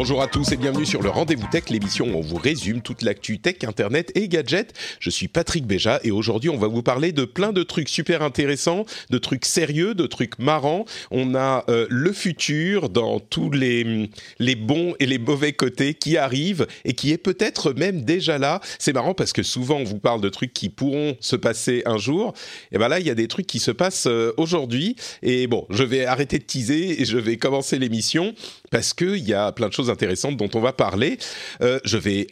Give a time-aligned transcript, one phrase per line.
[0.00, 3.02] Bonjour à tous et bienvenue sur le Rendez-vous Tech, l'émission où on vous résume toute
[3.02, 4.72] l'actu tech, internet et gadgets.
[5.00, 8.22] Je suis Patrick Béja et aujourd'hui on va vous parler de plein de trucs super
[8.22, 10.84] intéressants, de trucs sérieux, de trucs marrants.
[11.10, 16.16] On a euh, le futur dans tous les, les bons et les mauvais côtés qui
[16.16, 18.60] arrivent et qui est peut-être même déjà là.
[18.78, 21.98] C'est marrant parce que souvent on vous parle de trucs qui pourront se passer un
[21.98, 22.34] jour.
[22.70, 24.94] Et ben là il y a des trucs qui se passent euh, aujourd'hui.
[25.24, 28.32] Et bon, je vais arrêter de teaser et je vais commencer l'émission
[28.70, 31.18] parce qu'il y a plein de choses intéressantes dont on va parler.
[31.60, 32.28] Euh, je vais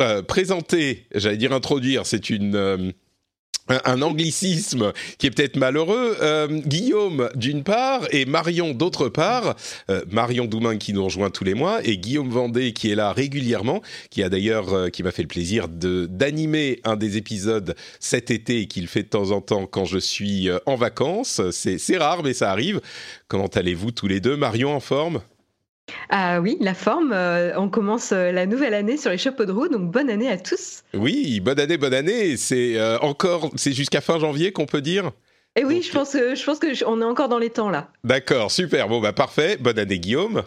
[0.00, 2.30] euh, présenter, j'allais dire introduire, c'est.
[2.30, 2.92] Euh,
[3.86, 6.18] un anglicisme qui est peut-être malheureux.
[6.66, 9.56] Guillaume d'une part et Marion d'autre part.
[10.10, 13.80] Marion Doumain qui nous rejoint tous les mois et Guillaume Vendée qui est là régulièrement,
[14.10, 18.66] qui a d'ailleurs qui m'a fait le plaisir d'animer un des épisodes cet été et
[18.66, 21.40] qu'il fait de temps en temps quand je suis en vacances.
[21.50, 22.82] C'est rare mais ça arrive.
[23.28, 25.22] Comment allez-vous tous les deux Marion en forme?
[26.10, 27.12] Ah oui, la forme.
[27.12, 30.28] Euh, on commence euh, la nouvelle année sur les chapeaux de roue, donc bonne année
[30.28, 30.82] à tous.
[30.94, 32.36] Oui, bonne année, bonne année.
[32.36, 35.10] C'est euh, encore, c'est jusqu'à fin janvier qu'on peut dire?
[35.56, 37.88] Eh oui, je pense que je pense que on est encore dans les temps là.
[38.02, 38.88] D'accord, super.
[38.88, 39.56] Bon bah parfait.
[39.60, 40.42] Bonne année, Guillaume.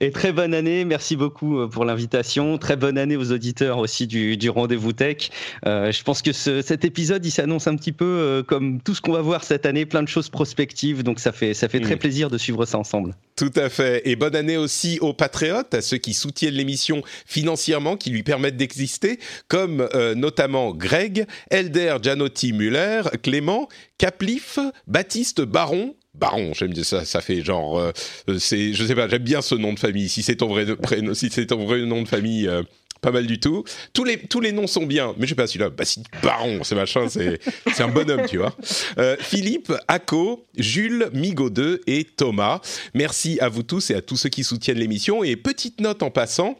[0.00, 2.58] Et très bonne année, merci beaucoup euh, pour l'invitation.
[2.58, 5.30] Très bonne année aux auditeurs aussi du, rendez-vous tech.
[5.66, 9.00] Euh, je pense que cet épisode, il s'annonce un petit peu euh, comme tout ce
[9.00, 11.02] qu'on va voir cette année, plein de choses prospectives.
[11.02, 13.14] Donc ça fait, ça fait très plaisir de suivre ça ensemble.
[13.36, 14.02] Tout à fait.
[14.04, 18.56] Et bonne année aussi aux patriotes, à ceux qui soutiennent l'émission financièrement, qui lui permettent
[18.56, 19.18] d'exister,
[19.48, 23.68] comme notamment Greg, Elder Janotti Muller, Clément,
[23.98, 27.92] Caplif, Baptiste Baron, Baron, j'aime ça, ça fait genre, euh,
[28.38, 30.08] c'est, je sais pas, j'aime bien ce nom de famille.
[30.08, 30.66] Si c'est ton vrai
[31.14, 32.62] si c'est vrai nom de famille, euh,
[33.00, 33.64] pas mal du tout.
[33.94, 35.70] Tous les tous les noms sont bien, mais je sais pas celui-là.
[35.70, 37.40] Bah si Baron, c'est machin, c'est
[37.74, 38.54] c'est un bonhomme, tu vois.
[38.98, 42.60] Euh, Philippe, Ako, Jules, Migo 2 et Thomas.
[42.94, 45.24] Merci à vous tous et à tous ceux qui soutiennent l'émission.
[45.24, 46.58] Et petite note en passant.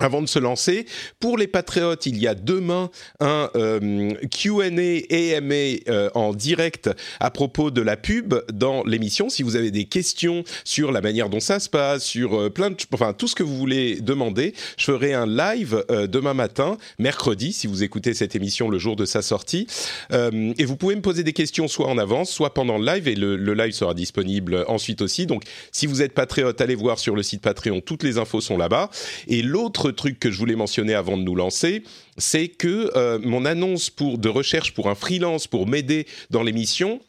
[0.00, 0.86] Avant de se lancer,
[1.20, 5.54] pour les patriotes, il y a demain un euh, Q&A AMA
[5.88, 6.88] euh, en direct
[7.20, 9.28] à propos de la pub dans l'émission.
[9.28, 12.70] Si vous avez des questions sur la manière dont ça se passe, sur euh, plein
[12.70, 16.78] de, enfin tout ce que vous voulez demander, je ferai un live euh, demain matin,
[16.98, 19.66] mercredi, si vous écoutez cette émission le jour de sa sortie.
[20.12, 23.08] Euh, et vous pouvez me poser des questions soit en avance, soit pendant le live,
[23.08, 25.26] et le, le live sera disponible ensuite aussi.
[25.26, 28.56] Donc, si vous êtes patriote, allez voir sur le site Patreon, toutes les infos sont
[28.56, 28.88] là-bas.
[29.28, 31.82] Et l'autre truc que je voulais mentionner avant de nous lancer,
[32.18, 37.00] c'est que euh, mon annonce pour, de recherche pour un freelance pour m'aider dans l'émission,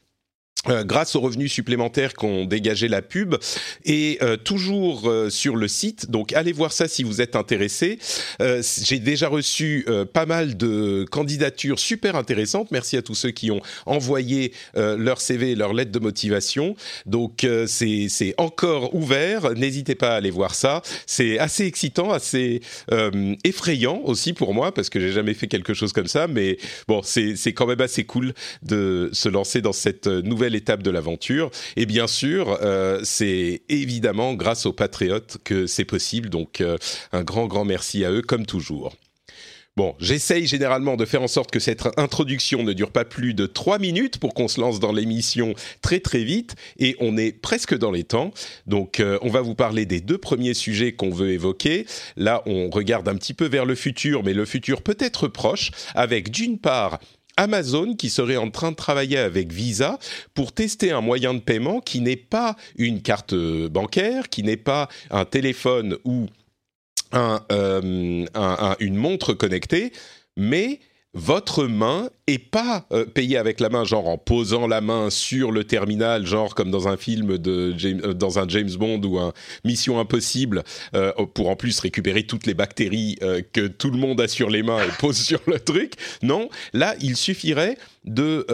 [0.69, 3.35] euh, grâce aux revenus supplémentaires qu'ont dégagé la pub
[3.84, 6.09] et euh, toujours euh, sur le site.
[6.09, 8.00] Donc allez voir ça si vous êtes intéressé.
[8.40, 12.72] J'ai déjà reçu pas mal de candidatures super intéressantes.
[12.72, 16.75] Merci à tous ceux qui ont envoyé leur CV et leur lettre de motivation.
[17.06, 19.53] Donc c'est encore ouvert.
[19.53, 20.81] N'hésitez pas à aller voir ça.
[21.06, 22.62] C'est assez excitant, assez
[23.44, 26.28] effrayant aussi pour moi parce que j'ai jamais fait quelque chose comme ça.
[26.28, 26.57] Mais
[26.88, 31.52] bon, c'est quand même assez cool de se lancer dans cette nouvelle étape de l'aventure.
[31.75, 36.30] Et bien sûr, euh, c'est évidemment grâce aux patriotes que c'est possible.
[36.30, 36.78] Donc, euh,
[37.11, 38.94] un grand, grand merci à eux, comme toujours.
[39.76, 43.47] Bon, j'essaye généralement de faire en sorte que cette introduction ne dure pas plus de
[43.47, 47.76] trois minutes pour qu'on se lance dans l'émission très très vite et on est presque
[47.76, 48.32] dans les temps.
[48.67, 51.88] Donc euh, on va vous parler des deux premiers sujets qu'on veut évoquer.
[52.17, 55.72] Là, on regarde un petit peu vers le futur, mais le futur peut être proche
[55.96, 57.00] avec d'une part
[57.38, 60.00] Amazon qui serait en train de travailler avec Visa
[60.34, 64.88] pour tester un moyen de paiement qui n'est pas une carte bancaire, qui n'est pas
[65.09, 66.28] un téléphone ou
[67.16, 68.26] euh,
[68.80, 69.91] une montre connectée,
[70.35, 70.80] mais
[71.14, 75.52] votre main et pas euh, payée avec la main, genre en posant la main sur
[75.52, 79.34] le terminal, genre comme dans un film de euh, dans un James Bond ou un
[79.66, 80.64] Mission Impossible,
[80.96, 83.18] euh, pour en plus récupérer toutes les bactéries
[83.52, 85.94] que tout le monde a sur les mains et pose sur le truc.
[86.22, 88.46] Non, là, il suffirait de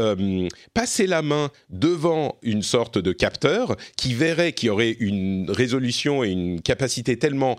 [0.73, 6.29] passer la main devant une sorte de capteur qui verrait, qui aurait une résolution et
[6.29, 7.57] une capacité tellement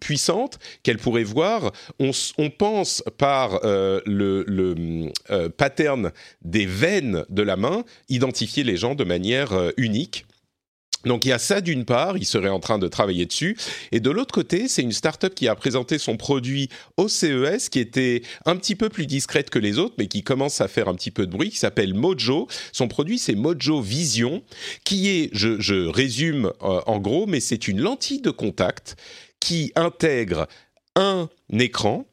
[0.00, 1.72] puissante qu'elle pourrait voir.
[1.98, 6.12] On, on pense par le le, euh, pattern
[6.42, 10.26] des veines de la main, identifier les gens de manière euh, unique.
[11.04, 13.56] Donc il y a ça d'une part, il serait en train de travailler dessus,
[13.92, 17.78] et de l'autre côté, c'est une start-up qui a présenté son produit au CES, qui
[17.78, 20.94] était un petit peu plus discrète que les autres, mais qui commence à faire un
[20.94, 22.48] petit peu de bruit, qui s'appelle Mojo.
[22.72, 24.42] Son produit, c'est Mojo Vision,
[24.84, 28.96] qui est, je, résume euh, en gros, mais c'est une lentille de contact
[29.38, 30.48] qui intègre
[30.96, 32.07] un écran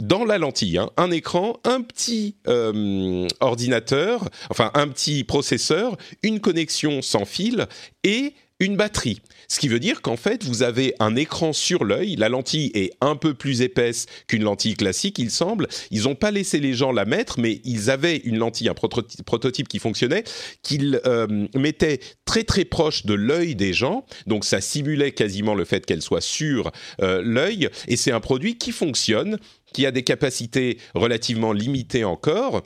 [0.00, 6.40] dans la lentille, hein, un écran, un petit euh, ordinateur, enfin un petit processeur, une
[6.40, 7.66] connexion sans fil
[8.04, 9.20] et une batterie.
[9.48, 12.16] Ce qui veut dire qu'en fait, vous avez un écran sur l'œil.
[12.16, 15.68] La lentille est un peu plus épaisse qu'une lentille classique, il semble.
[15.90, 19.68] Ils n'ont pas laissé les gens la mettre, mais ils avaient une lentille, un prototype
[19.68, 20.24] qui fonctionnait,
[20.62, 24.04] qu'ils euh, mettaient très très proche de l'œil des gens.
[24.26, 26.72] Donc ça simulait quasiment le fait qu'elle soit sur
[27.02, 27.68] euh, l'œil.
[27.88, 29.38] Et c'est un produit qui fonctionne
[29.76, 32.62] qui a des capacités relativement limitées encore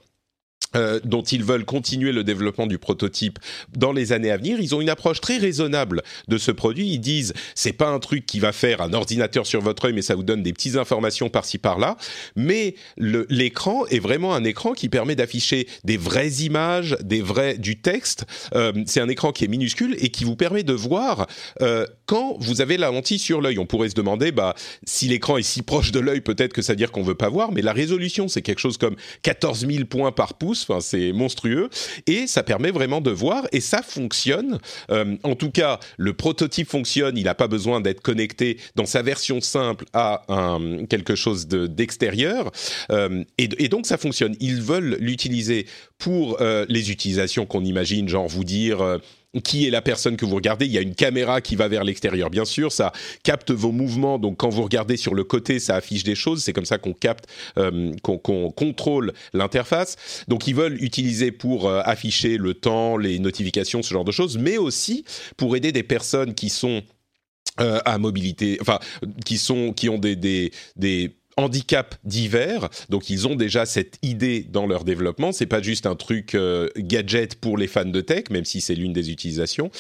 [0.76, 3.40] euh, dont ils veulent continuer le développement du prototype
[3.76, 4.60] dans les années à venir.
[4.60, 6.88] Ils ont une approche très raisonnable de ce produit.
[6.92, 10.02] Ils disent c'est pas un truc qui va faire un ordinateur sur votre œil, mais
[10.02, 11.96] ça vous donne des petites informations par-ci par-là.
[12.36, 17.80] Mais l'écran est vraiment un écran qui permet d'afficher des vraies images, des vrais du
[17.80, 18.24] texte.
[18.54, 21.26] Euh, c'est un écran qui est minuscule et qui vous permet de voir
[21.62, 23.58] euh, quand vous avez la lentille sur l'œil.
[23.58, 26.74] On pourrait se demander bah si l'écran est si proche de l'œil, peut-être que ça
[26.74, 27.50] veut dire qu'on veut pas voir.
[27.50, 31.70] Mais la résolution c'est quelque chose comme 14 000 points par pouce c'est monstrueux.
[32.06, 34.58] Et ça permet vraiment de voir, et ça fonctionne.
[34.90, 39.02] Euh, en tout cas, le prototype fonctionne, il n'a pas besoin d'être connecté dans sa
[39.02, 40.22] version simple à
[40.88, 42.50] quelque chose d'extérieur.
[42.90, 44.36] Euh, et, et, donc ça fonctionne.
[44.40, 45.66] Ils veulent l'utiliser
[45.98, 49.00] pour euh, les utilisations qu'on imagine, genre vous dire
[49.44, 50.66] qui est la personne que vous regardez?
[50.66, 52.72] Il y a une caméra qui va vers l'extérieur, bien sûr.
[52.72, 52.92] Ça
[53.22, 54.18] capte vos mouvements.
[54.18, 56.42] Donc, quand vous regardez sur le côté, ça affiche des choses.
[56.42, 57.26] C'est comme ça qu'on capte,
[57.58, 59.96] euh, qu'on contrôle l'interface.
[60.28, 64.38] Donc, ils veulent utiliser pour euh, afficher le temps, les notifications, ce genre de choses,
[64.38, 65.04] mais aussi
[65.36, 66.82] pour aider des personnes qui sont
[67.60, 68.78] euh, à mobilité, enfin,
[69.24, 72.68] qui sont, qui ont des, des, des handicap divers.
[72.88, 75.32] Donc ils ont déjà cette idée dans leur développement.
[75.32, 78.74] C'est pas juste un truc euh, gadget pour les fans de tech, même si c'est
[78.74, 79.70] l'une des utilisations.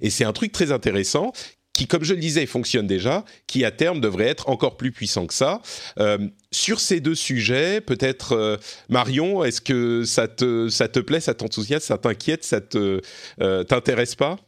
[0.00, 1.32] Et c'est un truc très intéressant
[1.72, 5.28] qui, comme je le disais, fonctionne déjà, qui à terme devrait être encore plus puissant
[5.28, 5.62] que ça.
[6.00, 6.18] Euh,
[6.50, 8.56] sur ces deux sujets, peut-être euh,
[8.88, 13.00] Marion, est-ce que ça te ça te plaît, ça t'enthousiasme, ça t'inquiète, ça te
[13.38, 14.38] t'intéresse pas?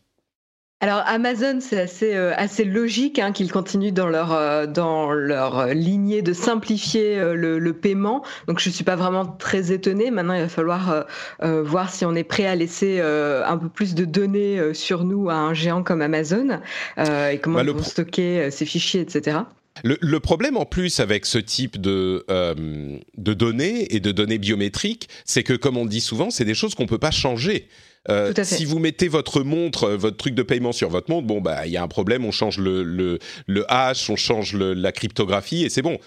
[0.82, 5.67] Alors Amazon, c'est assez euh, assez logique hein, qu'ils continuent dans leur euh, dans leur
[5.75, 8.25] lignée de simplifier euh, le, le, paiement.
[8.49, 10.11] Donc je suis pas vraiment très étonnée.
[10.11, 11.05] Maintenant, il va falloir
[11.41, 15.35] voir si on est prêt à laisser un peu plus de données sur nous à
[15.35, 16.61] un géant comme Amazon
[16.99, 19.38] et comment bah, ils vont stocker ces fichiers, etc.
[19.85, 25.09] Le, le, problème en plus avec ce type de, de données et de données biométriques,
[25.25, 27.69] c'est que, comme on dit souvent, c'est des choses qu'on peut pas changer.
[28.08, 31.41] Euh, si vous mettez votre montre, euh, votre truc de paiement sur votre montre, bon
[31.43, 34.91] bah il y a un problème, on change le, le, le hash, on change la
[34.93, 35.98] cryptographie et c'est bon.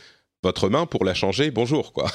[0.41, 2.11] Votre main pour la changer, bonjour quoi.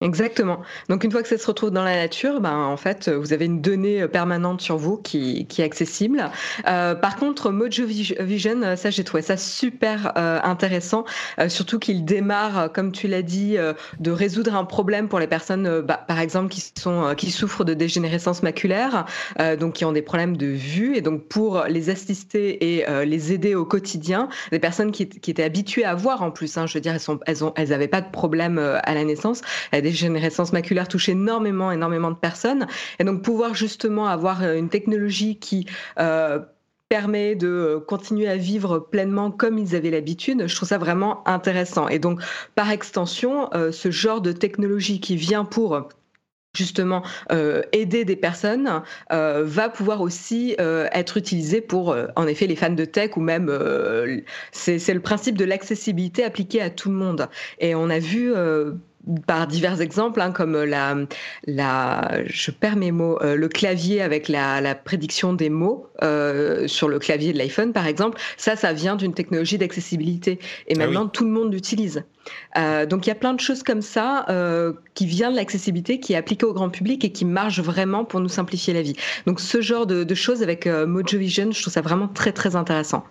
[0.00, 0.60] Exactement.
[0.88, 3.46] Donc une fois que ça se retrouve dans la nature, ben en fait vous avez
[3.46, 6.30] une donnée euh, permanente sur vous qui, qui est accessible.
[6.66, 11.04] Euh, par contre, Mojo Vision, euh, ça j'ai trouvé ça super euh, intéressant,
[11.38, 15.28] euh, surtout qu'il démarre, comme tu l'as dit, euh, de résoudre un problème pour les
[15.28, 19.06] personnes, bah, par exemple qui sont qui souffrent de dégénérescence maculaire,
[19.58, 23.54] donc qui ont des problèmes de vue, et donc pour les assister et les aider
[23.54, 26.80] au quotidien, des personnes qui, qui étaient habituées à voir en plus, hein, je veux
[26.80, 29.40] dire elles sont elles ont elles avaient pas de problème à la naissance,
[29.94, 32.66] dégénérescence maculaire touche énormément, énormément de personnes.
[32.98, 35.66] Et donc pouvoir justement avoir euh, une technologie qui
[36.00, 36.40] euh,
[36.88, 41.26] permet de euh, continuer à vivre pleinement comme ils avaient l'habitude, je trouve ça vraiment
[41.28, 41.86] intéressant.
[41.88, 42.20] Et donc,
[42.56, 45.88] par extension, ce genre de technologie qui vient pour
[46.56, 47.02] justement
[47.72, 53.16] aider des personnes va pouvoir aussi être utilisé pour en effet les fans de tech
[53.16, 53.50] ou même
[54.52, 58.32] c'est le principe de l'accessibilité appliqué à tout le monde et on a vu
[59.26, 60.96] par divers exemples, hein, comme la,
[61.46, 66.66] la, je perds mes mots, euh, le clavier avec la, la prédiction des mots euh,
[66.66, 68.18] sur le clavier de l'iPhone, par exemple.
[68.36, 70.38] Ça, ça vient d'une technologie d'accessibilité.
[70.68, 72.04] Et ah maintenant, tout le monde l'utilise.
[72.56, 76.00] Euh, donc, il y a plein de choses comme ça euh, qui viennent de l'accessibilité,
[76.00, 78.96] qui est appliquée au grand public et qui marche vraiment pour nous simplifier la vie.
[79.26, 82.32] Donc, ce genre de, de choses avec euh, Mojo Vision, je trouve ça vraiment très,
[82.32, 83.04] très intéressant.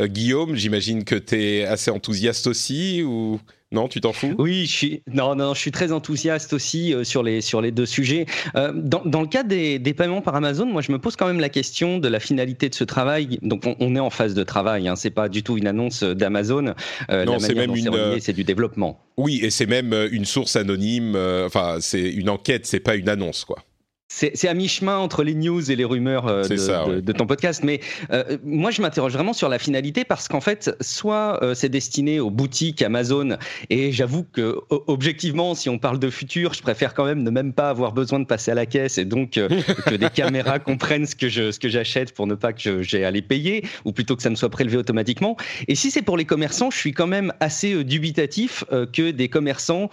[0.00, 4.34] Guillaume, j'imagine que tu es assez enthousiaste aussi ou non, tu t'en fous?
[4.38, 7.70] Oui, je suis non, non, je suis très enthousiaste aussi euh, sur les sur les
[7.70, 8.24] deux sujets.
[8.56, 11.26] Euh, dans, dans, le cas des, des, paiements par Amazon, moi, je me pose quand
[11.26, 13.38] même la question de la finalité de ce travail.
[13.42, 14.88] Donc, on, est en phase de travail.
[14.88, 16.74] Hein, c'est pas du tout une annonce d'Amazon.
[17.10, 18.20] Euh, non, c'est même une.
[18.20, 19.00] C'est du développement.
[19.18, 21.16] Oui, et c'est même une source anonyme.
[21.44, 22.64] enfin, c'est une enquête.
[22.64, 23.58] C'est pas une annonce, quoi.
[24.10, 28.38] C'est à mi-chemin entre les news et les rumeurs euh, de, ton podcast, mais euh,
[28.42, 32.30] moi je m'interroge vraiment sur la finalité parce qu'en fait, soit euh, c'est destiné aux
[32.30, 33.36] boutiques Amazon,
[33.68, 37.52] et j'avoue que objectivement, si on parle de futur, je préfère quand même ne même
[37.52, 39.32] pas avoir besoin de passer à la caisse et donc
[39.86, 43.04] que des caméras comprennent ce que je ce que j'achète pour ne pas que j'ai
[43.04, 45.36] à les payer, ou plutôt que ça ne soit prélevé automatiquement.
[45.68, 49.90] Et si c'est pour les commerçants, je suis quand même assez dubitatif que des commerçants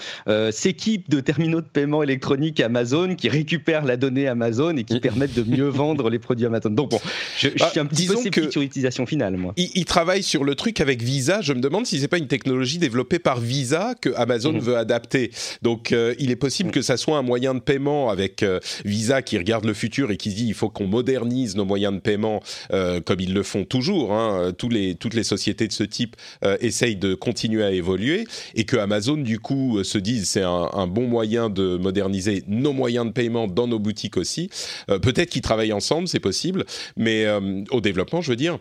[0.51, 5.33] s'équipent de terminaux de paiement électronique Amazon qui récupèrent la données Amazon et qui permettent
[5.33, 6.69] de mieux vendre les produits Amazon.
[6.69, 6.99] Donc bon,
[7.37, 9.53] je, je suis un petit peu sceptique sur l'utilisation finale, moi.
[9.57, 11.41] Ils il travaillent sur le truc avec Visa.
[11.41, 14.59] Je me demande si c'est pas une technologie développée par Visa que Amazon mhm.
[14.59, 15.31] veut adapter.
[15.61, 19.21] Donc euh, il est possible que ça soit un moyen de paiement avec euh, Visa
[19.21, 22.41] qui regarde le futur et qui dit il faut qu'on modernise nos moyens de paiement
[22.73, 24.13] euh, comme ils le font toujours.
[24.13, 24.53] Hein.
[24.57, 26.15] Tous les, toutes les sociétés de ce type
[26.59, 30.87] essayent de continuer à évoluer et que Amazon du coup se dise c'est un, un
[30.87, 34.49] bon moyen de moderniser nos moyens de paiement dans nos boutiques aussi.
[34.89, 38.59] Euh, peut-être qu'ils travaillent ensemble, c'est possible, mais euh, au développement, je veux dire.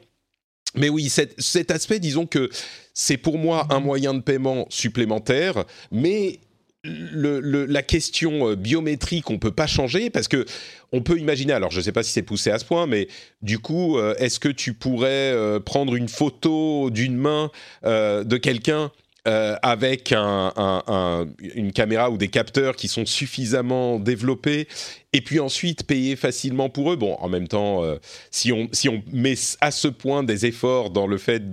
[0.76, 2.50] Mais oui, cet, aspect, disons que
[2.94, 6.40] c'est pour moi un moyen de paiement supplémentaire, mais
[6.82, 10.44] la question euh, biométrique, on peut pas changer parce que
[10.92, 11.52] on peut imaginer.
[11.52, 13.08] Alors, je ne sais pas si c'est poussé à ce point, mais
[13.40, 17.50] du coup, est-ce que tu pourrais prendre une photo d'une main
[17.84, 18.92] de quelqu'un
[19.26, 24.68] euh, avec une caméra ou des capteurs qui sont suffisamment développés,
[25.14, 26.96] et puis ensuite payer facilement pour eux.
[26.96, 27.96] Bon, en même temps, euh,
[28.30, 31.48] si, on, si on met à ce point des efforts dans le fait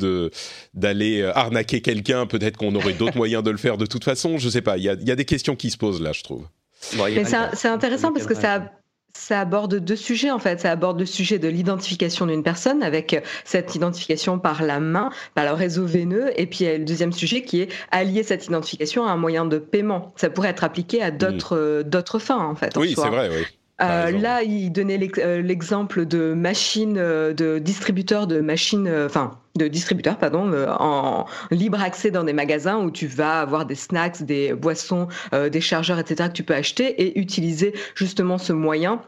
[0.74, 4.38] d'aller euh, arnaquer quelqu'un, peut-être qu'on aurait d'autres moyens de le faire de toute façon.
[4.38, 6.46] Je sais pas, il y a, des questions qui se posent là, je trouve.
[6.82, 8.70] c'est intéressant parce que ça
[9.14, 10.60] ça aborde deux sujets en fait.
[10.60, 15.46] Ça aborde le sujet de l'identification d'une personne avec cette identification par la main, par
[15.46, 18.46] le réseau veineux, et puis il y a le deuxième sujet qui est allier cette
[18.46, 20.14] identification à un moyen de paiement.
[20.16, 22.76] Ça pourrait être appliqué à d'autres euh, d'autres fins en fait.
[22.78, 23.30] Oui, c'est vrai.
[23.30, 23.46] Oui.
[23.82, 29.68] Euh, là, il donnait euh, l'exemple de machines, euh, de distributeurs de machines, enfin de
[29.68, 34.54] distributeurs, pardon, en libre accès dans des magasins où tu vas avoir des snacks, des
[34.54, 36.30] boissons, des chargeurs, etc.
[36.30, 39.02] que tu peux acheter et utiliser justement ce moyen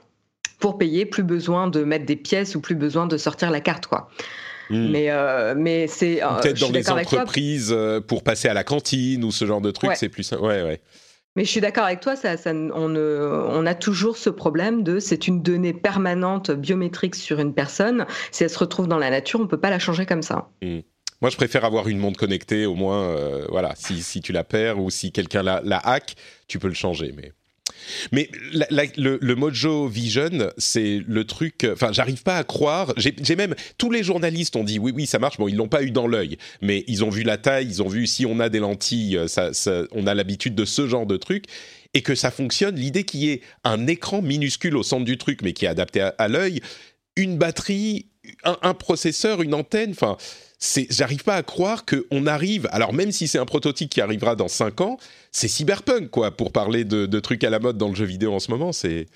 [0.59, 1.05] pour payer.
[1.05, 4.09] Plus besoin de mettre des pièces ou plus besoin de sortir la carte, quoi.
[4.69, 4.89] Hmm.
[4.91, 5.09] Mais,
[5.55, 7.73] mais c'est peut-être dans les entreprises
[8.09, 10.29] pour passer à la cantine ou ce genre de truc, c'est plus.
[10.33, 10.81] Ouais, ouais.
[11.35, 15.41] Mais je suis d'accord avec toi, ça, on, a toujours ce problème de c'est une
[15.41, 18.05] donnée permanente biométrique sur une personne.
[18.31, 20.49] Si elle se retrouve dans la nature, on peut pas la changer comme ça.
[20.61, 20.81] Hmm.
[21.21, 24.43] Moi, je préfère avoir une montre connectée, au moins, euh, voilà, si, si, tu la
[24.43, 26.15] perds ou si quelqu'un la, la hack,
[26.47, 27.13] tu peux le changer.
[27.15, 27.31] Mais
[28.11, 31.67] mais le, Mojo Vision, c'est le truc.
[31.71, 32.93] Enfin, j'arrive pas à croire.
[32.97, 35.37] J'ai même tous les journalistes ont dit oui, oui, ça marche.
[35.37, 37.87] Bon, ils l'ont pas eu dans l'œil, mais ils ont vu la taille, ils ont
[37.87, 39.51] vu si on a des lentilles, ça,
[39.91, 41.45] on a l'habitude de ce genre de truc
[41.93, 42.75] et que ça fonctionne.
[42.75, 46.09] L'idée qu'il y ait un écran minuscule au centre du truc, mais qui est adapté
[46.17, 46.61] à, l'œil,
[47.15, 48.07] une batterie,
[48.43, 49.91] un, un, processeur, une antenne.
[49.91, 50.17] Enfin,
[50.89, 54.47] j'arrive pas à croire qu'on arrive, alors même si c'est un prototype qui arrivera dans
[54.47, 54.97] 5 ans,
[55.31, 58.33] c'est cyberpunk, quoi, pour parler de, de, trucs à la mode dans le jeu vidéo
[58.33, 59.07] en ce moment, c'est...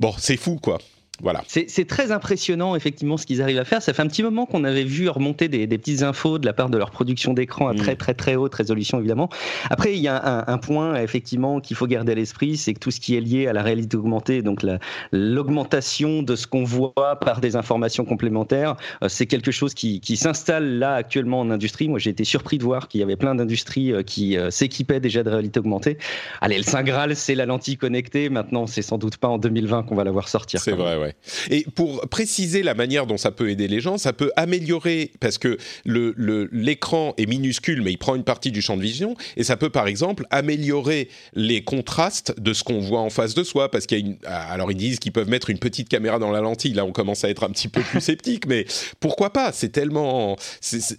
[0.00, 0.78] Bon, c'est fou, quoi.
[1.22, 1.42] Voilà.
[1.46, 3.80] C'est très impressionnant, effectivement, ce qu'ils arrivent à faire.
[3.80, 6.52] Ça fait un petit moment qu'on avait vu remonter des, des, petites infos de la
[6.52, 7.76] part de leur production d'écran à mm.
[7.76, 9.28] très, très, très haute résolution, évidemment.
[9.70, 12.80] Après, il y a un, un point, effectivement, qu'il faut garder à l'esprit, c'est que
[12.80, 14.64] tout ce qui est lié à la réalité augmentée, donc
[15.12, 20.16] l'augmentation de ce qu'on voit par des informations complémentaires, euh, c'est quelque chose qui, qui
[20.16, 21.88] s'installe là actuellement en industrie.
[21.88, 25.00] Moi, j'ai été surpris de voir qu'il y avait plein d'industries euh, qui euh, s'équipaient
[25.00, 25.98] déjà de réalité augmentée.
[26.40, 28.28] Allez, le Saint Graal, c'est la lentille connectée.
[28.28, 30.60] Maintenant, c'est sans doute pas en 2020 qu'on va la voir sortir.
[30.60, 31.03] C'est vrai, ouais.
[31.50, 35.38] Et pour préciser la manière dont ça peut aider les gens, ça peut améliorer, parce
[35.38, 39.56] que l'écran est minuscule, mais il prend une partie du champ de vision, et ça
[39.56, 43.86] peut par exemple améliorer les contrastes de ce qu'on voit en face de soi, parce
[43.86, 44.16] qu'il y a une...
[44.26, 47.24] Alors ils disent qu'ils peuvent mettre une petite caméra dans la lentille, là on commence
[47.24, 48.66] à être un petit peu plus sceptique, mais
[49.00, 49.52] pourquoi pas?
[49.52, 50.36] C'est tellement...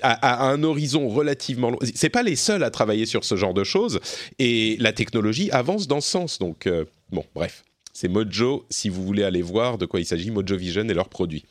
[0.01, 1.79] à, un horizon relativement long.
[1.93, 3.99] C'est pas les seuls à travailler sur ce genre de choses,
[4.39, 7.63] et la technologie avance dans ce sens, donc euh, bon, bref.
[7.97, 11.07] C'est Mojo, si vous voulez aller voir de quoi il s'agit, Mojo Vision et leurs
[11.07, 11.45] produits.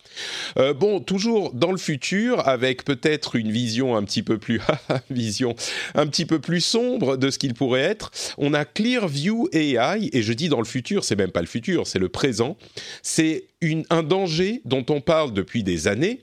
[0.59, 4.61] Euh, bon, toujours dans le futur, avec peut-être une vision un petit peu plus
[5.11, 5.57] vision
[5.95, 8.11] un petit peu plus sombre de ce qu'il pourrait être.
[8.37, 11.87] On a Clearview AI, et je dis dans le futur, c'est même pas le futur,
[11.87, 12.59] c'est le présent.
[13.01, 13.47] C'est
[13.89, 16.21] un danger dont on parle depuis des années.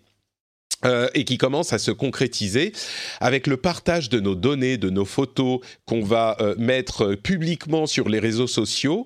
[0.83, 2.71] Euh, et qui commence à se concrétiser
[3.19, 8.09] avec le partage de nos données, de nos photos qu'on va euh, mettre publiquement sur
[8.09, 9.05] les réseaux sociaux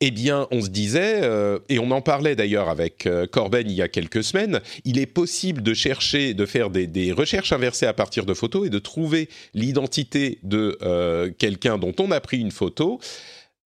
[0.00, 3.74] eh bien, on se disait, euh, et on en parlait d'ailleurs avec euh, Corben il
[3.74, 7.94] y a quelques semaines, il est possible de chercher, de faire des, recherches inversées à
[7.94, 12.50] partir de photos et de trouver l'identité de euh, quelqu'un dont on a pris une
[12.50, 13.00] photo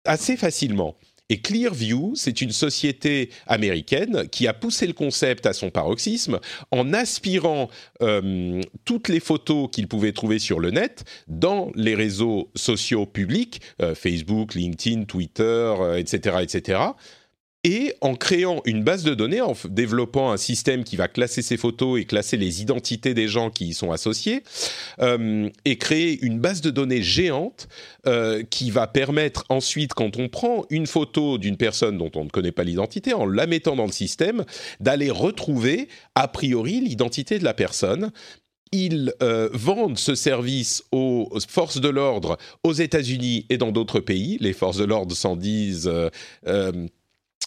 [0.05, 0.97] assez facilement.
[1.31, 6.95] Et Clearview, c'est une société américaine qui a poussé le concept à son paroxysme en
[6.95, 7.69] aspirant
[8.01, 13.61] euh, toutes les photos qu'il pouvait trouver sur le net dans les réseaux sociaux publics,
[13.83, 16.81] euh, Facebook, LinkedIn, Twitter, etc., euh, etc.,
[17.65, 21.57] et en créant une base de données, en développant un système qui va classer ces
[21.57, 24.45] photos et classer les identités des gens qui y sont associés,
[25.00, 27.69] euh, et créer une base de données géante
[28.07, 32.31] euh, qui va permettre ensuite, quand on prend une photo d'une personne dont on ne
[32.31, 34.45] connaît pas l'identité, en la mettant dans le système,
[34.79, 38.11] d'aller retrouver a priori l'identité de la personne
[38.71, 44.37] ils euh, vendent ce service aux forces de l'ordre aux États-Unis et dans d'autres pays.
[44.41, 45.91] Les forces de l'ordre s'en disent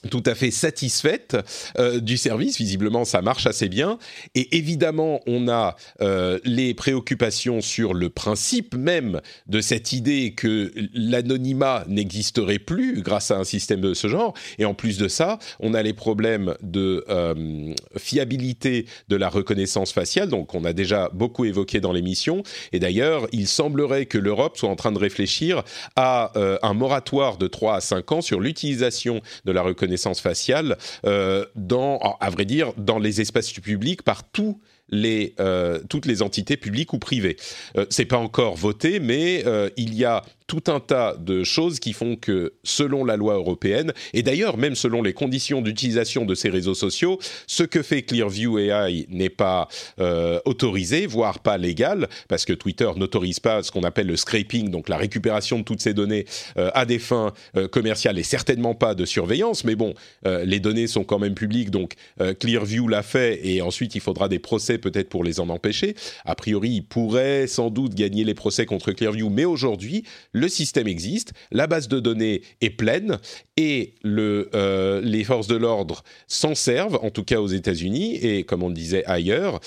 [0.10, 1.38] tout à fait satisfaite
[1.78, 2.58] euh, du service.
[2.58, 4.00] Visiblement, ça marche assez bien.
[4.34, 10.72] Et évidemment, on a euh, les préoccupations sur le principe même de cette idée que
[10.94, 14.34] l'anonymat n'existerait plus grâce à un système de ce genre.
[14.58, 19.92] Et en plus de ça, on a les problèmes de euh, fiabilité de la reconnaissance
[19.92, 22.44] faciale, donc on a déjà beaucoup évoqué dans l'émission.
[22.72, 25.64] Et d'ailleurs, il semblerait que l'Europe soit en train de réfléchir
[25.96, 26.32] à
[26.64, 31.46] un moratoire de 3 à 5 ans sur l'utilisation de la reconnaissance reconnaissance faciale euh,
[31.56, 36.58] dans, à vrai dire, dans les espaces publics par tous les, euh, toutes les entités
[36.58, 37.38] publiques ou privées.
[37.78, 39.44] Euh, c'est pas encore voté, mais
[39.78, 43.94] il y a tout un tas de choses qui font que, selon la loi européenne,
[44.14, 48.60] et d'ailleurs même selon les conditions d'utilisation de ces réseaux sociaux, ce que fait Clearview
[48.60, 49.70] AI n'est pas
[50.02, 54.70] euh, autorisé, voire pas légal, parce que Twitter n'autorise pas ce qu'on appelle le scraping,
[54.70, 56.26] donc la récupération de toutes ces données
[56.58, 59.64] euh, à des fins euh, commerciales et certainement pas de surveillance.
[59.64, 59.94] Mais bon,
[60.26, 61.94] les données sont quand même publiques, donc
[62.40, 65.96] Clearview l'a fait, et ensuite il faudra des procès peut-être pour les en empêcher.
[66.26, 70.04] A priori, il pourrait sans doute gagner les procès contre Clearview, mais aujourd'hui,
[70.42, 73.20] le système existe, la base de données est pleine
[73.58, 78.64] et euh, les forces de l'ordre s'en servent, en tout cas aux États-Unis et comme
[78.64, 79.62] on le disait ailleurs.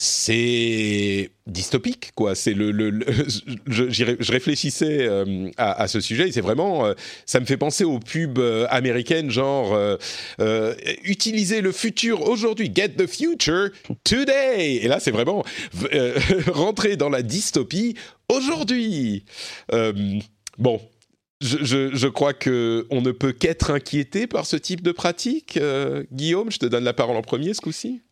[0.00, 2.36] C'est dystopique, quoi.
[2.36, 2.70] C'est le,
[3.66, 6.94] je, je, réfléchissais euh, à, ce sujet et c'est vraiment, euh,
[7.26, 8.38] ça me fait penser aux pubs
[8.70, 9.76] américaines, genre
[11.02, 13.70] utiliser le futur aujourd'hui, get the future
[14.04, 14.76] today.
[14.76, 15.44] Et là, c'est vraiment
[16.46, 17.96] rentrer dans la dystopie
[18.28, 19.24] aujourd'hui.
[19.72, 19.92] Euh,
[20.58, 20.80] bon,
[21.40, 21.56] je,
[21.94, 25.56] je, crois que on ne peut qu'être inquiété par ce type de pratique.
[25.56, 28.02] Euh, Guillaume, je te donne la parole en premier ce coup-ci.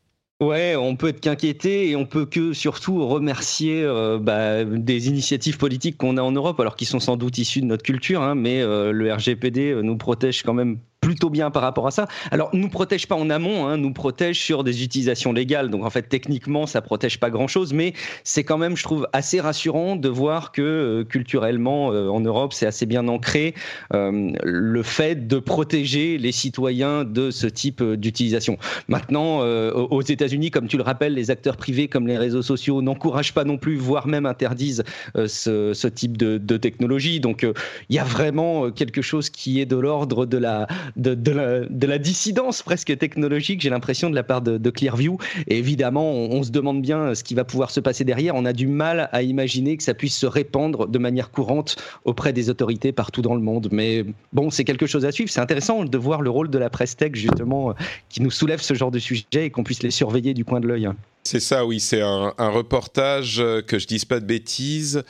[0.41, 5.57] Ouais, on peut être qu'inquiété et on peut que surtout remercier euh, bah, des initiatives
[5.57, 8.35] politiques qu'on a en Europe, alors qu'ils sont sans doute issues de notre culture, hein,
[8.35, 12.09] mais le RGPD nous protège quand même plutôt bien par rapport à ça.
[12.31, 15.71] Alors, nous protège pas en amont, hein, nous protège sur des utilisations légales.
[15.71, 17.93] Donc, en fait, techniquement, ça protège pas grand-chose, mais
[18.25, 22.53] c'est quand même, je trouve, assez rassurant de voir que euh, culturellement, euh, en Europe,
[22.53, 23.55] c'est assez bien ancré
[23.95, 28.59] euh, le fait de protéger les citoyens de ce type d'utilisation.
[28.89, 33.35] Maintenant, aux États-Unis, comme tu le rappelles, les acteurs privés comme les réseaux sociaux n'encouragent
[33.35, 34.83] pas non plus, voire même interdisent
[35.15, 37.21] ce, type de technologie.
[37.21, 37.47] Donc,
[37.89, 42.63] il y a vraiment quelque chose qui est de l'ordre de la de, la, dissidence
[42.63, 45.19] presque technologique, j'ai l'impression, de la part de, Clearview.
[45.47, 48.35] Et évidemment, on, se demande bien ce qui va pouvoir se passer derrière.
[48.35, 52.33] On a du mal à imaginer que ça puisse se répandre de manière courante auprès
[52.33, 53.69] des autorités partout dans le monde.
[53.73, 55.31] Mais bon, c'est quelque chose à suivre.
[55.31, 57.75] C'est intéressant de voir le rôle de la presse tech, justement,
[58.09, 60.69] qui nous soulève ce genre de sujet et qu'on puisse les surveiller du coin de
[60.69, 60.89] l'œil.
[61.27, 61.81] C'est ça, oui.
[61.81, 65.03] C'est un, reportage, euh, que je dise pas de bêtises.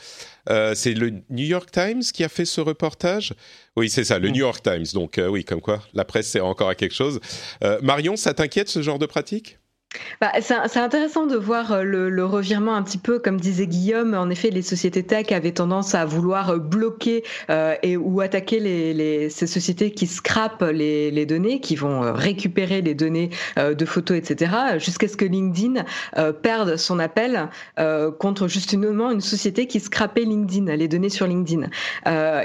[0.49, 3.33] Euh, c'est le New York Times qui a fait ce reportage?
[3.75, 4.31] Oui, c'est ça, le mm.
[4.31, 4.85] New York Times.
[4.93, 7.19] Donc oui, comme quoi, la presse sert encore à quelque chose.
[7.81, 9.56] Marion, ça t'inquiète ce genre de pratique?
[10.19, 14.13] Bah, c'est intéressant de voir euh, le, revirement un petit peu, comme disait Guillaume.
[14.13, 19.29] En effet, les sociétés tech avaient tendance à vouloir euh, bloquer euh, et ou attaquer
[19.29, 24.51] ces sociétés qui scrapent les, données, qui vont récupérer les données de photos, etc.
[24.77, 25.83] Jusqu'à ce que LinkedIn
[26.41, 27.49] perde son appel
[28.19, 31.67] contre justement une société qui scrapait LinkedIn, les données sur LinkedIn.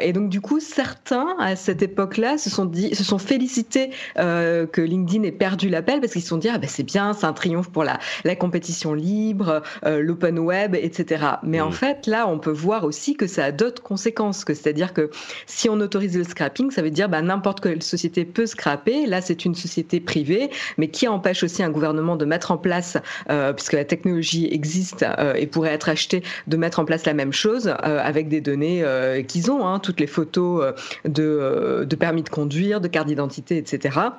[0.01, 4.81] et donc du coup, certains à cette époque-là se sont dit, se sont félicités que
[4.81, 7.35] LinkedIn ait perdu l'appel parce qu'ils se sont dit ah ben c'est bien, c'est un
[7.35, 11.25] triomphe pour la, la compétition libre, euh, l'open web, etc.
[11.43, 11.73] Mais en mm.
[11.73, 14.45] fait, là, on peut voir aussi que ça a d'autres conséquences.
[14.45, 15.11] Que c'est-à-dire que
[15.47, 19.07] si on autorise le scrapping, ça veut dire bah, n'importe quelle société peut scraper.
[19.07, 22.99] Là, c'est une société privée, mais qui empêche aussi un gouvernement de mettre en place,
[23.31, 27.15] euh, puisque la technologie existe euh, et pourrait être achetée, de mettre en place la
[27.15, 28.85] même chose avec des données
[29.27, 34.11] qu'ils ont, hein, toutes les photos de, de permis de conduire, de carte d'identité, etc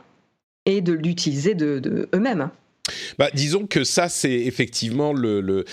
[0.66, 2.50] et de l'utiliser de, de eux-mêmes.
[3.18, 5.64] Bah, disons que ça, c'est effectivement le,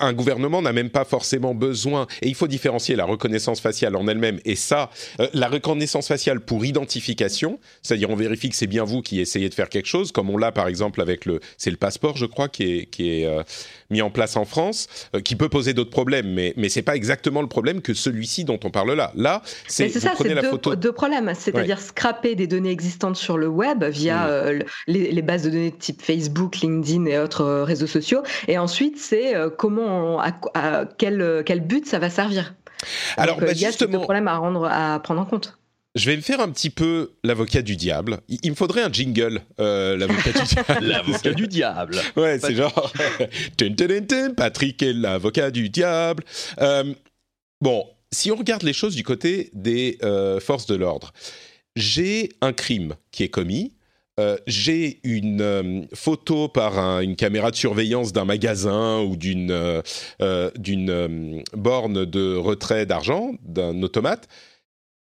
[0.00, 4.08] un gouvernement n'a même pas forcément besoin, et il faut différencier la reconnaissance faciale en
[4.08, 8.82] elle-même et ça, euh, la reconnaissance faciale pour identification, c'est-à-dire on vérifie que c'est bien
[8.82, 11.70] vous qui essayez de faire quelque chose, comme on l'a par exemple avec le, c'est
[11.70, 13.44] le passeport, je crois, qui est, qui est euh,
[13.90, 16.96] mis en place en France, euh, qui peut poser d'autres problèmes, mais mais c'est pas
[16.96, 19.12] exactement le problème que celui-ci dont on parle là.
[19.14, 20.74] Là, c'est vous ça, prenez la deux, photo.
[20.74, 24.64] Deux problèmes, c'est-à-dire scraper des données existantes sur le web via mm.
[24.88, 28.22] les, les bases de données de type Facebook LinkedIn et autres euh, réseaux sociaux.
[28.48, 32.54] Et ensuite, c'est euh, comment, à, quel, quel but ça va servir.
[33.16, 35.58] Alors, bah, il y a justement, ce problème à, rendre, à prendre en compte.
[35.96, 38.20] Je vais me faire un petit peu l'avocat du diable.
[38.28, 40.86] Il me faudrait un jingle, euh, l'avocat du diable.
[40.86, 41.96] l'avocat du diable.
[42.16, 42.92] Ouais, c'est genre
[44.36, 46.24] Patrick est l'avocat du diable.
[47.60, 49.98] bon, si on regarde les choses du côté des
[50.40, 51.12] forces de l'ordre,
[51.76, 53.72] j'ai un crime qui est commis.
[54.20, 60.50] Euh, j'ai une euh, photo par une caméra de surveillance d'un magasin ou d'une euh,
[60.56, 64.28] d'une borne de retrait d'argent, d'un automate,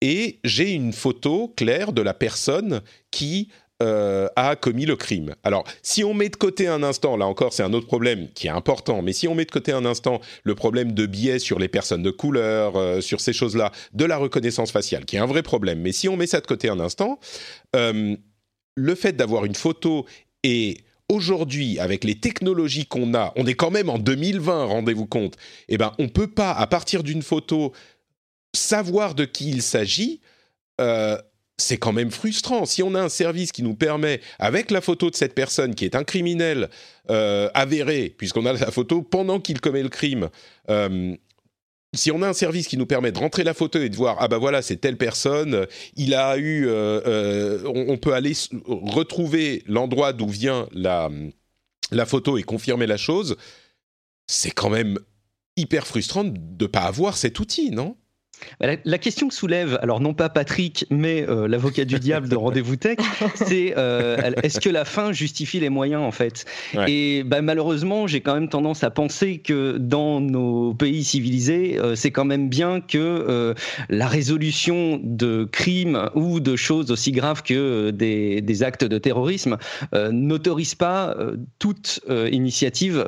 [0.01, 5.35] et j'ai une photo claire de la personne qui a commis le crime.
[5.45, 8.47] Alors, si on met de côté un instant, là encore, c'est un autre problème qui
[8.47, 11.59] est important, mais si on met de côté un instant le problème de biais sur
[11.59, 15.43] les personnes de couleur, sur ces choses-là, de la reconnaissance faciale, qui est un vrai
[15.43, 17.19] problème, mais si on met ça de côté un instant,
[18.77, 20.07] le fait d'avoir une photo
[20.45, 25.37] et aujourd'hui, avec les technologies qu'on a, on est quand même en 2020, rendez-vous compte,
[25.69, 27.73] eh ben, on peut pas, à partir d'une photo,
[28.55, 30.21] savoir de qui il s'agit.
[30.81, 31.17] Euh,
[31.59, 32.67] c'est quand même frustrant.
[32.67, 35.87] Si on a un service qui nous permet, avec la photo de cette personne qui
[35.87, 36.69] est un criminel
[37.09, 40.29] euh, avéré, puisqu'on a la photo pendant qu'il commet le crime,
[40.69, 41.15] euh,
[41.97, 44.17] si on a un service qui nous permet de rentrer la photo et de voir
[44.21, 48.33] ah bah voilà c'est telle personne, il a eu, euh, euh, on, peut aller
[48.67, 51.11] retrouver l'endroit d'où vient la
[51.91, 53.37] la photo et confirmer la chose,
[54.27, 54.99] c'est quand même
[55.57, 57.97] hyper frustrant de ne pas avoir cet outil, non?
[58.61, 62.77] La, question que soulève, alors non pas Patrick, mais euh, l'avocat du diable de Rendez-vous
[62.77, 62.99] Tech,
[63.35, 66.45] c'est euh, est-ce que la fin justifie les moyens en fait?
[66.87, 71.95] Et bah, malheureusement, j'ai quand même tendance à penser que dans nos pays civilisés, euh,
[71.95, 73.55] c'est quand même bien que
[73.89, 79.59] la résolution de crimes ou de choses aussi graves que des, des actes de terrorisme
[79.93, 81.17] n'autorise pas
[81.59, 83.07] toute initiative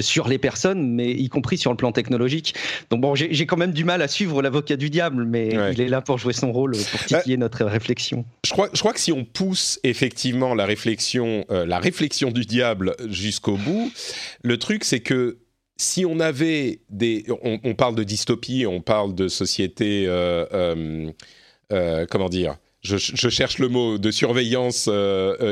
[0.00, 2.54] sur les personnes, mais y compris sur le plan technologique.
[2.90, 5.80] Donc bon, j'ai quand même du mal à suivre la avocat du diable, mais il
[5.80, 8.24] est là pour jouer son rôle, pour bah, titiller notre réflexion.
[8.44, 12.44] Je crois, je crois que si on pousse effectivement la réflexion, euh, la réflexion du
[12.44, 13.90] diable jusqu'au bout,
[14.42, 15.38] le truc c'est que
[15.76, 21.10] si on avait des, on, parle de dystopie, on parle de société, euh,
[21.72, 24.88] euh, comment dire, je, cherche le mot de surveillance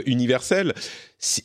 [0.07, 0.75] universelle
[1.23, 1.45] si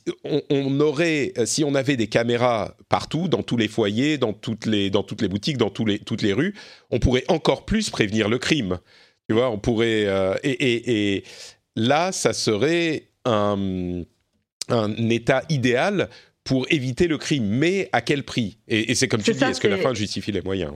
[0.49, 4.65] on, aurait, euh, si on avait des caméras partout, dans tous les foyers, dans toutes
[4.65, 6.55] les, dans toutes les boutiques, dans tous les, toutes les rues,
[6.91, 8.79] on pourrait encore plus prévenir le crime.
[9.27, 10.05] Tu vois, on pourrait.
[10.05, 11.25] Euh, et,
[11.75, 14.03] là, ça serait un,
[14.69, 16.09] un état idéal
[16.45, 17.45] pour éviter le crime.
[17.45, 18.59] Mais à quel prix?
[18.69, 20.71] Et, c'est comme tu dis, est-ce que la fin justifie les moyens?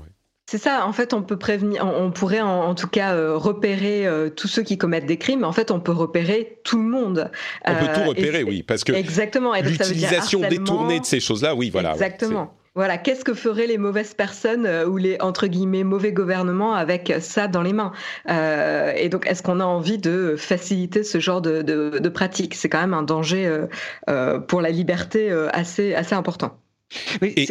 [0.50, 4.32] C'est ça, en fait, on peut prévenir, on pourrait en, tout cas euh, repérer euh,
[4.32, 5.44] tous ceux qui commettent des crimes.
[5.44, 7.30] En fait, on peut repérer tout le monde.
[7.68, 9.54] On peut tout euh, repérer, oui, parce que exactement.
[9.54, 11.92] l'utilisation détournée de ces choses-là, oui, voilà.
[11.92, 12.52] Exactement.
[12.74, 17.14] Voilà, qu'est-ce que feraient les mauvaises personnes euh, ou les entre guillemets mauvais gouvernements avec
[17.20, 17.92] ça dans les mains?
[18.32, 22.56] Euh, Et donc, est-ce qu'on a envie de faciliter ce genre de, de, de pratique?
[22.56, 23.68] C'est quand même un danger
[24.10, 26.58] euh, pour la liberté assez assez important.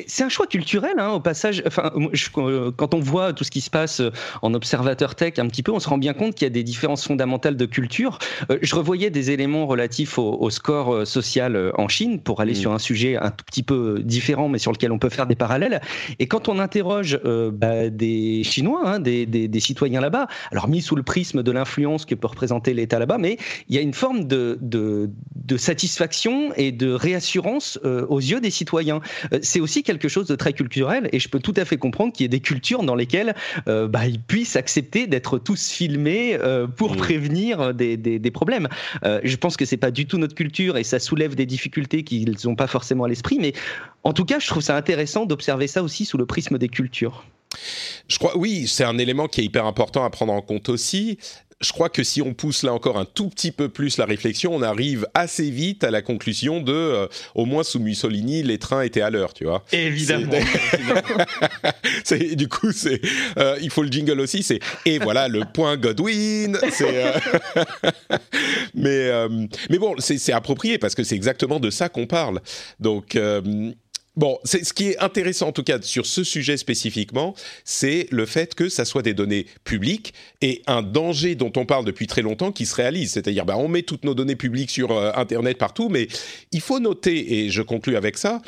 [0.08, 1.62] C'est un choix culturel, hein, au passage.
[1.66, 1.92] Enfin,
[2.38, 4.10] euh, quand on voit tout ce qui se passe euh,
[4.42, 6.64] en observateur tech, un petit peu, on se rend bien compte qu'il y a des
[6.64, 8.18] différences fondamentales de culture.
[8.50, 12.56] Euh, je revoyais des éléments relatifs au, score social en Chine pour aller mm.
[12.56, 15.34] sur un sujet un tout petit peu différent, mais sur lequel on peut faire des
[15.34, 15.80] parallèles.
[16.18, 20.80] Et quand on interroge bah, des Chinois, hein, des, des, des, citoyens là-bas, alors mis
[20.80, 23.36] sous le prisme de l'influence que peut représenter l'État là-bas, mais
[23.68, 28.50] il y a une forme de, de, de satisfaction et de réassurance aux yeux des
[28.50, 29.00] citoyens.
[29.32, 32.12] Euh, c'est aussi quelque chose de très culturel et je peux tout à fait comprendre
[32.12, 33.34] qu'il y ait des cultures dans lesquelles
[33.68, 38.68] euh, bah, ils puissent accepter d'être tous filmés euh, pour prévenir des, des, problèmes.
[39.02, 42.36] je pense que c'est pas du tout notre culture et ça soulève des difficultés qu'ils
[42.44, 43.52] n'ont pas forcément à l'esprit, mais
[44.04, 47.24] en tout cas, je trouve ça intéressant d'observer ça aussi sous le prisme des cultures.
[48.08, 51.18] Je crois, oui, c'est un élément qui est hyper important à prendre en compte aussi
[51.60, 54.54] je crois que si on pousse là encore un tout petit peu plus la réflexion,
[54.54, 58.82] on arrive assez vite à la conclusion de, euh, au moins sous Mussolini, les trains
[58.82, 59.64] étaient à l'heure, tu vois.
[59.72, 60.32] Évidemment.
[62.04, 63.00] C'est, du coup, c'est,
[63.38, 64.42] euh, il faut le jingle aussi.
[64.42, 66.56] C'est et voilà le point Godwin.
[66.80, 67.12] Euh,
[68.74, 69.10] mais
[69.68, 72.40] mais bon, c'est, c'est approprié parce que c'est exactement de ça qu'on parle.
[72.78, 73.18] Donc
[74.18, 78.26] Bon, c'est ce qui est intéressant en tout cas sur ce sujet spécifiquement, c'est le
[78.26, 82.22] fait que ça soit des données publiques et un danger dont on parle depuis très
[82.22, 83.12] longtemps qui se réalise.
[83.12, 86.08] C'est-à-dire, bah, on met toutes nos données publiques sur euh, Internet partout, mais
[86.50, 88.42] il faut noter, et je conclus avec ça,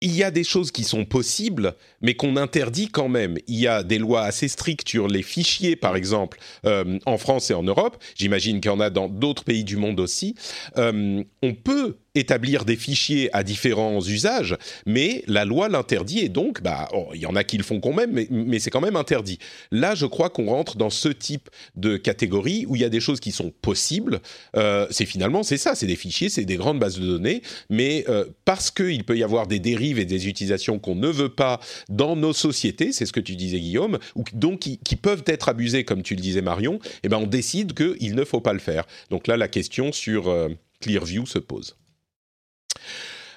[0.00, 3.36] il y a des choses qui sont possibles, mais qu'on interdit quand même.
[3.46, 7.50] Il y a des lois assez strictes sur les fichiers, par exemple, euh, en France
[7.50, 8.02] et en Europe.
[8.14, 10.34] J'imagine qu'il y en a dans d'autres pays du monde aussi.
[10.78, 16.62] Euh, on peut établir des fichiers à différents usages, mais la loi l'interdit et donc,
[16.62, 18.96] bah, oh, il y en a qui le font quand même, mais, c'est quand même
[18.96, 19.38] interdit.
[19.70, 23.00] Là, je crois qu'on rentre dans ce type de catégorie où il y a des
[23.00, 24.20] choses qui sont possibles.
[24.56, 28.04] Euh, c'est finalement, c'est ça, c'est des fichiers, c'est des grandes bases de données, mais
[28.08, 31.60] euh, parce qu'il peut y avoir des dérives et des utilisations qu'on ne veut pas
[31.88, 35.84] dans nos sociétés, c'est ce que tu disais Guillaume, ou donc qui, peuvent être abusées,
[35.84, 38.84] comme tu le disais Marion, eh ben on décide qu'il ne faut pas le faire.
[39.10, 40.48] Donc là, la question sur euh,
[40.80, 41.76] Clearview se pose.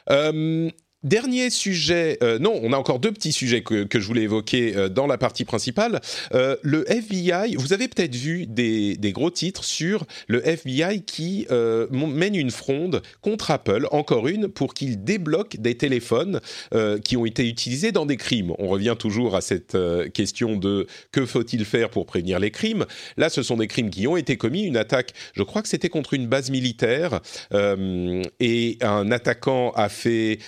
[0.09, 0.69] Euh,
[1.03, 4.89] Dernier sujet, euh, non, on a encore deux petits sujets que, je voulais évoquer euh,
[4.89, 6.01] dans la partie principale.
[6.33, 11.45] Euh, le FBI, vous avez peut-être vu des, gros titres sur le FBI qui
[11.91, 16.41] mène une fronde contre Apple, encore une, pour qu'il débloque des téléphones
[17.03, 18.53] qui ont été utilisés dans des crimes.
[18.59, 19.77] On revient toujours à cette
[20.13, 22.85] question de que faut-il faire pour prévenir les crimes.
[23.15, 25.89] Là, ce sont des crimes qui ont été commis, une attaque, je crois que c'était
[25.89, 27.21] contre une base militaire,
[28.39, 30.39] et un attaquant a fait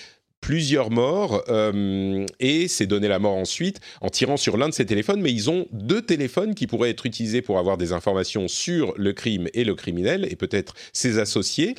[0.50, 4.84] plusieurs morts euh, et s'est donné la mort ensuite en tirant sur l'un de ses
[4.84, 5.20] téléphones.
[5.20, 9.12] Mais ils ont deux téléphones qui pourraient être utilisés pour avoir des informations sur le
[9.12, 11.76] crime et le criminel et peut-être ses associés.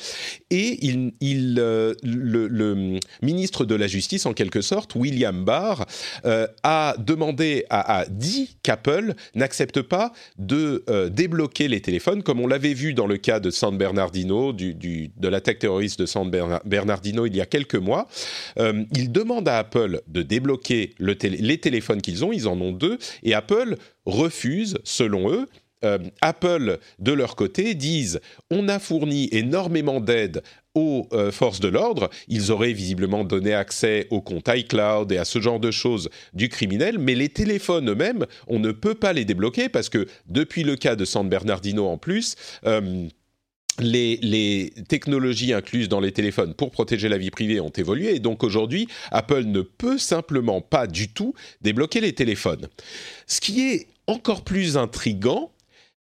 [0.48, 0.78] Et
[1.22, 5.84] euh, le, ministre de la Justice, en quelque sorte, William Barr,
[6.24, 12.46] euh, a demandé, à, a dit qu'Apple n'accepte pas de débloquer les téléphones, comme on
[12.46, 16.30] l'avait vu dans le cas de San Bernardino, de l'attaque terroriste de San
[16.64, 18.08] Bernardino il y a quelques mois.
[18.62, 22.98] Euh, ils demandent à Apple de débloquer les téléphones qu'ils ont, ils en ont deux,
[23.22, 25.48] et Apple refuse, selon eux,
[25.84, 28.20] euh, Apple, de leur côté, disent
[28.50, 30.42] on a fourni énormément d'aide
[30.74, 32.08] aux euh, forces de l'ordre.
[32.28, 36.48] Ils auraient visiblement donné accès au compte iCloud et à ce genre de choses du
[36.48, 40.76] criminel, mais les téléphones eux-mêmes, on ne peut pas les débloquer parce que depuis le
[40.76, 42.36] cas de San Bernardino en plus,
[43.78, 48.44] les, technologies incluses dans les téléphones pour protéger la vie privée ont évolué et donc
[48.44, 52.68] aujourd'hui, Apple ne peut simplement pas du tout débloquer les téléphones.
[53.26, 55.52] Ce qui est encore plus intrigant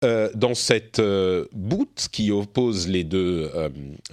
[0.04, 3.70] euh, dans cette euh, boot qui oppose les deux euh,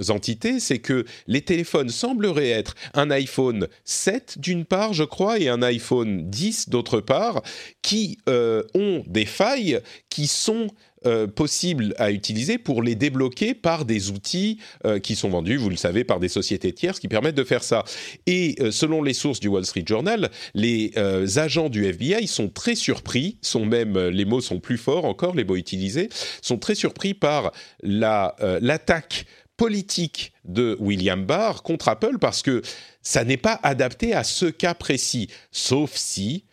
[0.08, 5.50] entités, c'est que les téléphones sembleraient être un iPhone 7 d'une part, je crois, et
[5.50, 7.42] un iPhone 10 d'autre part,
[7.82, 10.68] qui ont des failles qui sont
[11.08, 15.72] euh, possible à utiliser pour les débloquer par des outils euh, qui sont vendus, vous
[15.72, 17.84] le savez, par des sociétés tierces qui permettent de faire ça.
[18.28, 20.94] Et euh, selon les sources du Wall Street Journal, les
[21.38, 25.44] agents du FBI sont très surpris, sont même, les mots sont plus forts encore, les
[25.44, 26.10] mots utilisés,
[26.42, 29.26] sont très surpris par la, l'attaque
[29.58, 32.62] politique de William Barr contre Apple parce que
[33.02, 36.46] ça n'est pas adapté à ce cas précis, sauf si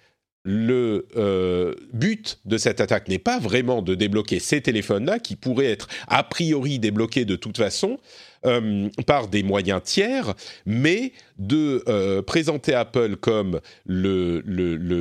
[0.44, 5.66] le euh, but de cette attaque n'est pas vraiment de débloquer ces téléphones-là, qui pourraient
[5.66, 7.98] être a priori débloqués de toute façon
[8.46, 14.42] euh, par des moyens tiers, mais de euh, présenter Apple comme le,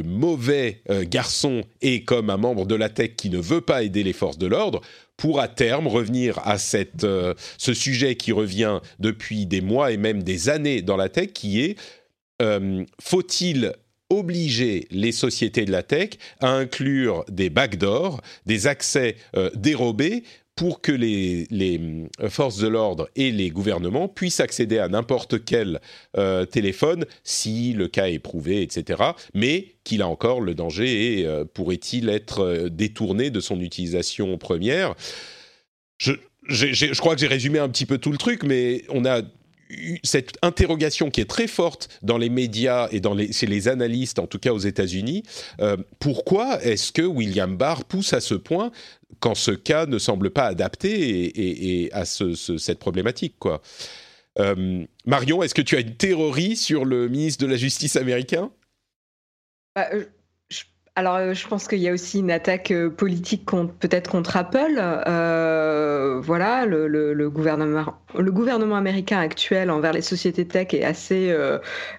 [0.04, 4.14] mauvais garçon et comme un membre de la tech qui ne veut pas aider les
[4.14, 4.82] forces de l'ordre,
[5.18, 7.06] pour à terme revenir à cette,
[7.58, 11.62] ce sujet qui revient depuis des mois et même des années dans la tech, qui
[11.62, 11.78] est
[13.02, 13.74] faut-il
[14.10, 20.24] obliger les sociétés de la tech à inclure des backdoors, des accès euh, dérobés
[20.56, 25.82] pour que les, euh, forces de l'ordre et les gouvernements puissent accéder à n'importe quel
[26.18, 29.04] euh, téléphone si le cas est prouvé, etc.
[29.34, 34.96] Mais qu'il a encore le danger et pourrait-il être détourné de son utilisation première?
[35.98, 36.14] Je,
[36.50, 39.22] je crois que j'ai résumé un petit peu tout le truc, mais on a
[40.04, 44.20] cette interrogation qui est très forte dans les médias et dans les, chez les analystes,
[44.20, 45.24] en tout cas aux États-Unis.
[45.62, 48.72] Euh, pourquoi est-ce que William Barr pousse à ce point
[49.20, 53.62] quand ce cas ne semble pas adapté et, à cette problématique quoi?
[54.40, 58.52] Euh, Marion, est-ce que tu as une théorie sur le ministre de la Justice américain?
[59.76, 59.90] Bah,
[60.98, 63.46] alors, euh, je pense qu'il y a aussi une attaque euh, politique
[63.80, 64.82] peut-être contre Apple.
[64.82, 71.36] Euh, voilà, le, gouvernement, le gouvernement américain actuel envers les sociétés tech est assez,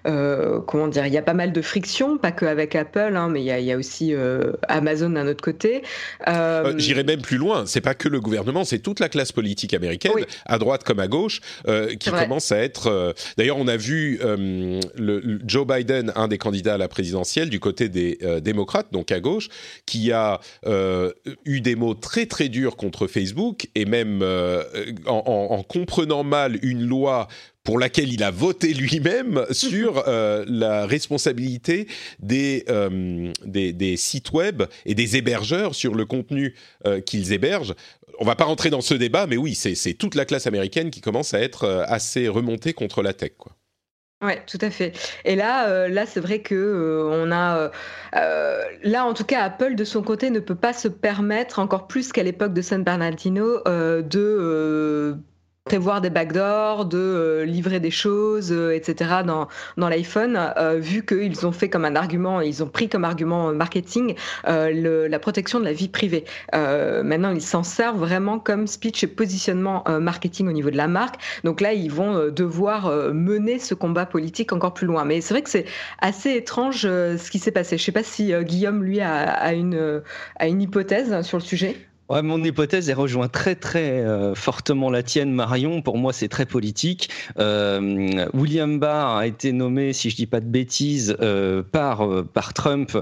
[0.03, 3.41] comment dire, il y a pas mal de frictions, pas que avec Apple, hein, mais
[3.41, 4.13] il y, a, aussi
[4.67, 5.81] Amazon d'un autre côté.
[6.75, 7.65] J'irai même plus loin.
[7.65, 10.11] C'est pas que le gouvernement, c'est toute la classe politique américaine,
[10.45, 11.39] à droite comme à gauche,
[11.99, 13.15] qui commence à être.
[13.37, 17.87] D'ailleurs, on a vu le, Joe Biden, un des candidats à la présidentielle, du côté
[17.87, 19.49] des démocrates donc à gauche,
[19.85, 21.11] qui a euh,
[21.45, 24.63] eu des mots très très durs contre Facebook et même euh,
[25.05, 27.27] en, comprenant mal une loi
[27.63, 31.87] pour laquelle il a voté lui-même sur euh, la responsabilité
[32.19, 32.65] des,
[33.45, 36.55] des, des, sites web et des hébergeurs sur le contenu
[37.05, 37.75] qu'ils hébergent.
[38.19, 40.99] On va pas rentrer dans ce débat, mais oui, c'est toute la classe américaine qui
[40.99, 43.31] commence à être assez remontée contre la tech.
[43.37, 43.53] Quoi.
[44.21, 44.91] Ouais, tout à fait.
[45.23, 47.71] Et là, euh, là, c'est vrai que euh, on a,
[48.15, 51.87] euh, là, en tout cas, Apple de son côté ne peut pas se permettre encore
[51.87, 55.17] plus qu'à l'époque de San Bernardino de
[55.69, 59.21] prévoir des backdoors, de euh, livrer des choses, euh, etc.
[59.23, 63.05] dans, dans l'iPhone, euh, vu qu'ils ont fait comme un argument, ils ont pris comme
[63.05, 66.25] argument marketing la protection de la vie privée.
[66.53, 71.17] maintenant, ils s'en servent vraiment comme speech et positionnement marketing au niveau de la marque.
[71.43, 75.05] Donc là, ils vont devoir mener ce combat politique encore plus loin.
[75.05, 75.65] Mais c'est vrai que c'est
[75.99, 77.77] assez étrange ce qui s'est passé.
[77.77, 80.01] Je ne sais pas si Guillaume, lui, a, a, une,
[80.39, 81.75] a une hypothèse sur le sujet.
[82.09, 85.83] Ouais, mon hypothèse est rejoint très très euh, fortement la tienne, Marion.
[85.83, 87.09] Pour moi, c'est très politique.
[87.37, 92.53] Euh, William Barr a été nommé, si je dis pas de bêtises, euh, par par
[92.53, 92.97] Trump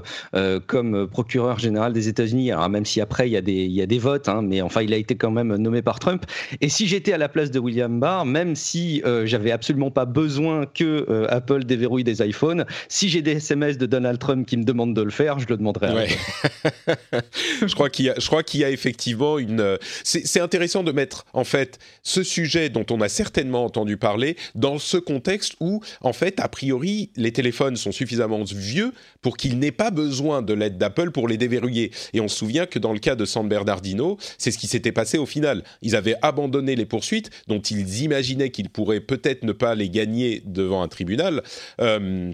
[0.66, 2.52] comme procureur général des États-Unis.
[2.52, 4.60] Alors même si après il y a des il y a des votes, hein, mais
[4.60, 6.26] enfin il a été quand même nommé par Trump.
[6.60, 10.66] Et si j'étais à la place de William Barr, même si j'avais absolument pas besoin
[10.66, 14.94] que Apple déverrouille des iPhones, si j'ai des SMS de Donald Trump qui me demandent
[14.94, 15.94] de le faire, je le demanderai.
[15.94, 16.08] Ouais.
[17.66, 20.92] je crois qu'il y a je crois qu'il y a effectivement Euh, c'est intéressant de
[20.92, 25.80] mettre en fait ce sujet dont on a certainement entendu parler dans ce contexte où
[26.00, 30.54] en fait a priori les téléphones sont suffisamment vieux pour qu'ils n'aient pas besoin de
[30.54, 31.92] l'aide d'Apple pour les déverrouiller.
[32.12, 34.92] Et on se souvient que dans le cas de San Bernardino, c'est ce qui s'était
[34.92, 35.64] passé au final.
[35.82, 40.42] Ils avaient abandonné les poursuites dont ils imaginaient qu'ils pourraient peut-être ne pas les gagner
[40.44, 41.42] devant un tribunal.
[41.80, 42.32] Euh,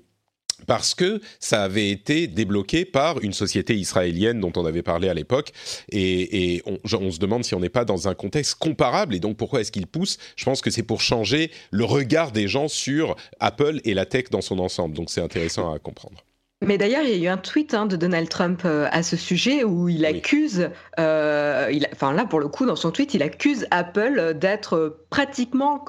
[0.66, 5.14] parce que ça avait été débloqué par une société israélienne dont on avait parlé à
[5.14, 5.52] l'époque,
[5.90, 9.60] et, on, se demande si on n'est pas dans un contexte comparable, et donc pourquoi
[9.60, 10.18] est-ce qu'il pousse?
[10.36, 14.30] Je pense que c'est pour changer le regard des gens sur Apple et la tech
[14.30, 16.24] dans son ensemble, donc c'est intéressant à comprendre.
[16.64, 19.16] Mais d'ailleurs, il y a eu un tweet hein, de Donald Trump euh, à ce
[19.16, 23.66] sujet où il accuse, euh, enfin là pour le coup dans son tweet, il accuse
[23.70, 25.84] Apple d'être pratiquement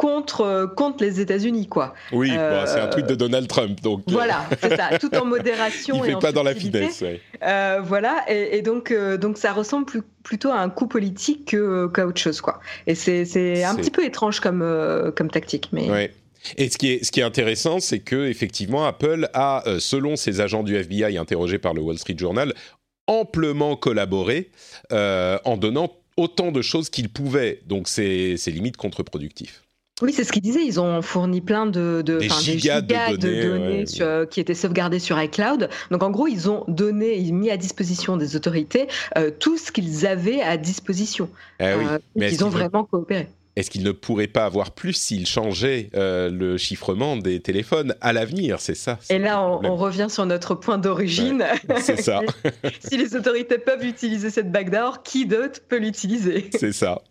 [0.00, 1.92] contre, euh, contre les États-Unis, quoi.
[2.10, 4.00] Oui, bah, c'est un tweet de Donald Trump, donc.
[4.08, 6.02] Euh, voilà, c'est ça, tout en modération.
[6.02, 7.04] Il fait pas dans la finesse.
[7.42, 11.54] Euh, voilà, et, donc, donc ça ressemble plus, plutôt à un coup politique
[11.94, 12.60] qu'à autre chose, quoi.
[12.86, 15.90] Et c'est un petit peu étrange comme, comme tactique, mais.
[15.90, 16.14] Ouais.
[16.56, 20.40] Et ce qui est, ce qui est intéressant, c'est que effectivement, Apple a, selon ses
[20.40, 22.54] agents du FBI interrogés par le Wall Street Journal,
[23.06, 24.50] amplement collaboré
[24.90, 27.60] en donnant autant de choses qu'il pouvait.
[27.66, 29.62] Donc c'est limite contre-productif.
[30.02, 30.64] Oui, c'est ce qu'ils disaient.
[30.64, 33.84] Ils ont fourni plein de, de, des gigas, de données,
[34.30, 35.68] qui étaient sauvegardées sur iCloud.
[35.90, 39.72] Donc en gros, ils ont donné, ils mis à disposition des autorités euh, tout ce
[39.72, 41.28] qu'ils avaient à disposition.
[41.58, 41.84] Eh oui.
[41.88, 43.28] Euh, ils ont vraiment coopéré.
[43.56, 48.60] est-ce qu'il ne pourrait pas avoir plus s'il changeait le chiffrement des téléphones à l'avenir?
[48.60, 48.98] C'est ça.
[49.10, 51.44] Et là, on, revient sur notre point d'origine.
[51.80, 52.20] c'est ça.
[52.80, 56.50] si les autorités peuvent utiliser cette backdoor, qui d'autre peut l'utiliser?
[56.58, 57.02] C'est ça.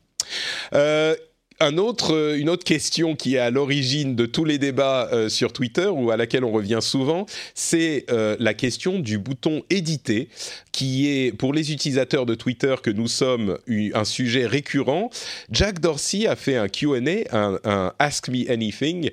[0.74, 1.16] Euh,
[1.62, 5.88] euh, une autre question qui est à l'origine de tous les débats euh, sur Twitter
[5.88, 10.30] ou à laquelle on revient souvent, c'est euh, la question du bouton éditer,
[10.72, 15.10] qui est pour les utilisateurs de Twitter que nous sommes un sujet récurrent.
[15.52, 19.10] Jack Dorsey a fait un Q&A, un, un, Ask Me Anything.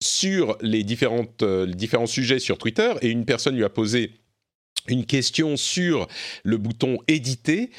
[0.00, 4.12] sur les différents sujets sur Twitter et une personne lui a posé
[4.86, 6.08] une question sur
[6.44, 7.70] le bouton éditer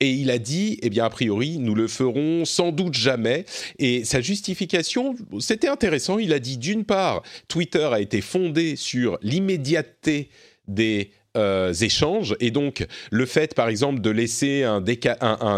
[0.00, 3.44] et il a dit, eh bien, a priori, nous le ferons sans doute jamais.
[3.78, 6.18] Et sa justification, c'était intéressant.
[6.18, 10.30] Il a dit, d'une part, Twitter a été fondé sur l'immédiateté
[10.66, 12.36] des euh, échanges.
[12.40, 14.80] Et donc, le fait, par exemple, de laisser un,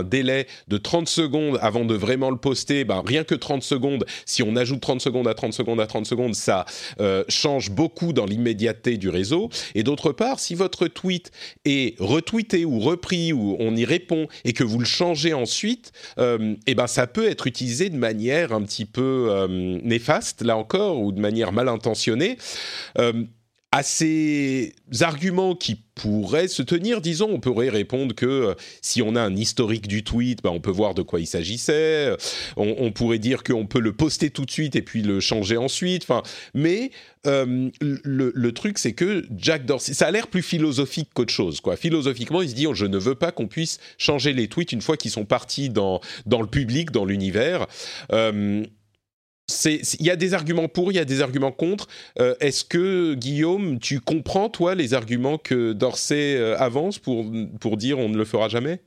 [0.03, 4.43] délai de 30 secondes avant de vraiment le poster, ben, rien que 30 secondes, si
[4.43, 6.65] on ajoute 30 secondes à 30 secondes à 30 secondes, ça
[7.01, 9.51] euh, change beaucoup dans l'immédiateté du réseau.
[9.75, 11.31] Et d'autre part, si votre tweet
[11.65, 16.55] est retweeté ou repris ou on y répond et que vous le changez ensuite, euh,
[16.67, 19.47] et ben, ça peut être utilisé de manière un petit peu
[19.83, 22.39] néfaste, là encore, ou de manière mal intentionnée
[23.73, 29.17] à ces arguments qui pourraient se tenir, disons, on pourrait répondre que euh, si on
[29.17, 32.15] a un historique du tweet, bah, on peut voir de quoi il s'agissait.
[32.57, 36.03] On, pourrait dire qu'on peut le poster tout de suite et puis le changer ensuite.
[36.05, 36.23] Enfin,
[36.55, 36.91] mais
[37.27, 41.61] euh, le, truc, c'est que Jack Dorsey, ça a l'air plus philosophique qu'autre chose.
[41.61, 41.77] Quoi.
[41.77, 44.83] Philosophiquement, il se dit, oh, je ne veux pas qu'on puisse changer les tweets une
[44.83, 47.67] fois qu'ils sont partis dans, dans le public, dans l'univers.
[48.13, 48.65] Euh,
[49.65, 51.89] il y a des arguments pour, il y a des arguments contre.
[52.19, 57.27] Euh, est-ce que Guillaume, tu comprends toi les arguments que Dorsey euh, avance pour
[57.61, 58.81] pour dire on ne le fera jamais?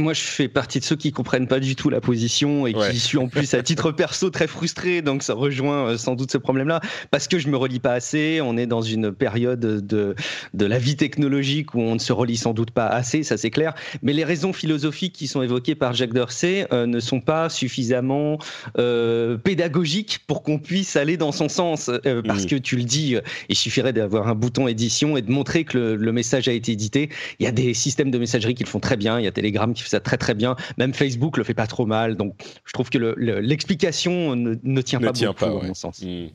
[0.00, 2.98] Moi, je fais partie de ceux qui comprennent pas du tout la position et qui
[3.00, 5.02] suis en plus à titre perso très frustré.
[5.02, 6.80] Donc, ça rejoint euh, sans doute ce problème-là
[7.10, 8.40] parce que je me relis pas assez.
[8.42, 10.14] On est dans une période de
[10.54, 13.50] de la vie technologique où on ne se relie sans doute pas assez, ça c'est
[13.50, 13.74] clair.
[14.02, 18.38] Mais les raisons philosophiques qui sont évoquées par Jacques Dorsey euh, ne sont pas suffisamment
[18.78, 21.90] euh, pédagogiques pour qu'on puisse aller dans son sens.
[22.06, 22.48] Euh, parce mmh.
[22.48, 23.16] que tu le dis,
[23.48, 26.72] il suffirait d'avoir un bouton édition et de montrer que le, le, message a été
[26.72, 27.08] édité.
[27.38, 29.18] Il y a des systèmes de messagerie qui le font très bien.
[29.18, 30.56] Il y a Telegram qui ça très très bien.
[30.78, 32.16] Même Facebook le fait pas trop mal.
[32.16, 32.34] Donc
[32.64, 36.02] je trouve que l'explication ne, ne, tient pas beaucoup, à mon sens.
[36.02, 36.28] Hmm.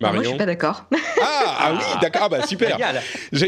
[0.00, 0.84] Marion moi, je suis pas d'accord.
[1.22, 2.22] Ah, ah oui, d'accord.
[2.24, 2.78] Ah bah super.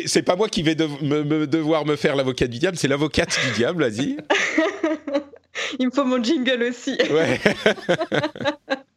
[0.07, 3.53] C'est pas moi qui vais me, devoir me faire l'avocat du diable, c'est l'avocate du
[3.53, 4.17] diable, vas-y.
[5.79, 6.97] Il me faut mon jingle aussi.
[7.11, 7.41] Ouais.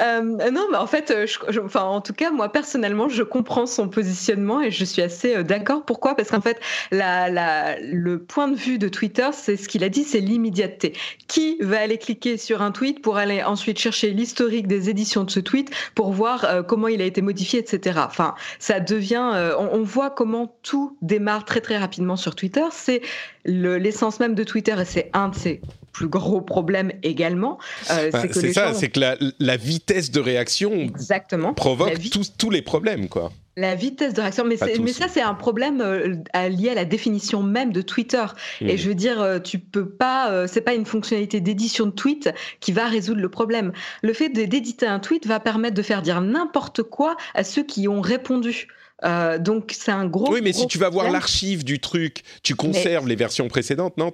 [0.00, 3.66] Euh, non, mais en fait, euh, je, enfin, en tout cas, moi personnellement, je comprends
[3.66, 5.84] son positionnement et je suis assez euh, d'accord.
[5.84, 6.14] Pourquoi?
[6.14, 9.88] Parce qu'en fait, la, la, le point de vue de Twitter, c'est ce qu'il a
[9.88, 10.94] dit, c'est l'immédiateté.
[11.26, 15.30] Qui va aller cliquer sur un tweet pour aller ensuite chercher l'historique des éditions de
[15.30, 18.00] ce tweet pour voir comment il a été modifié, etc.
[18.04, 22.64] Enfin, ça devient, on, on, voit comment tout démarre très très rapidement sur Twitter.
[22.70, 23.02] C'est
[23.44, 25.60] l'essence même de Twitter et c'est un de ses
[25.98, 27.58] plus gros problème également.
[27.90, 29.00] Euh, c'est ça, c'est que
[29.40, 31.54] la, vitesse de réaction Exactement.
[31.54, 31.98] provoque
[32.38, 33.32] tous, les problèmes, quoi.
[33.56, 36.14] La vitesse de réaction, mais, mais ça c'est un problème euh,
[36.48, 38.24] lié à la définition même de Twitter.
[38.60, 38.78] Et hmm.
[38.78, 42.30] je veux dire, euh, tu peux pas, c'est pas une fonctionnalité d'édition de tweet
[42.60, 43.72] qui va résoudre le problème.
[44.02, 47.88] Le fait d'éditer un tweet va permettre de faire dire n'importe quoi à ceux qui
[47.88, 48.68] ont répondu.
[49.04, 50.32] Euh, donc c'est un gros.
[50.32, 54.10] Oui, mais si tu vas voir l'archive du truc, tu conserves les versions précédentes, non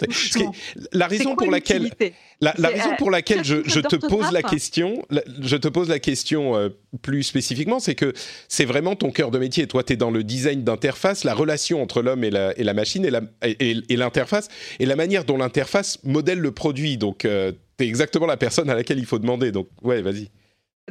[0.93, 1.91] La raison pour laquelle,
[2.41, 5.03] la, raison pour laquelle je, te pose la question,
[5.41, 6.69] je te pose la question euh,
[7.01, 8.13] plus spécifiquement, c'est que
[8.49, 9.67] c'est vraiment ton cœur de métier.
[9.67, 12.75] Toi, tu es dans le design d'interface, la relation entre l'homme et la, et la,
[12.75, 14.49] machine et l'interface
[14.81, 16.99] et, la manière dont l'interface modèle le produit.
[16.99, 19.51] Donc, euh, tu es exactement la personne à laquelle il faut demander.
[19.51, 20.29] Donc, ouais, vas-y.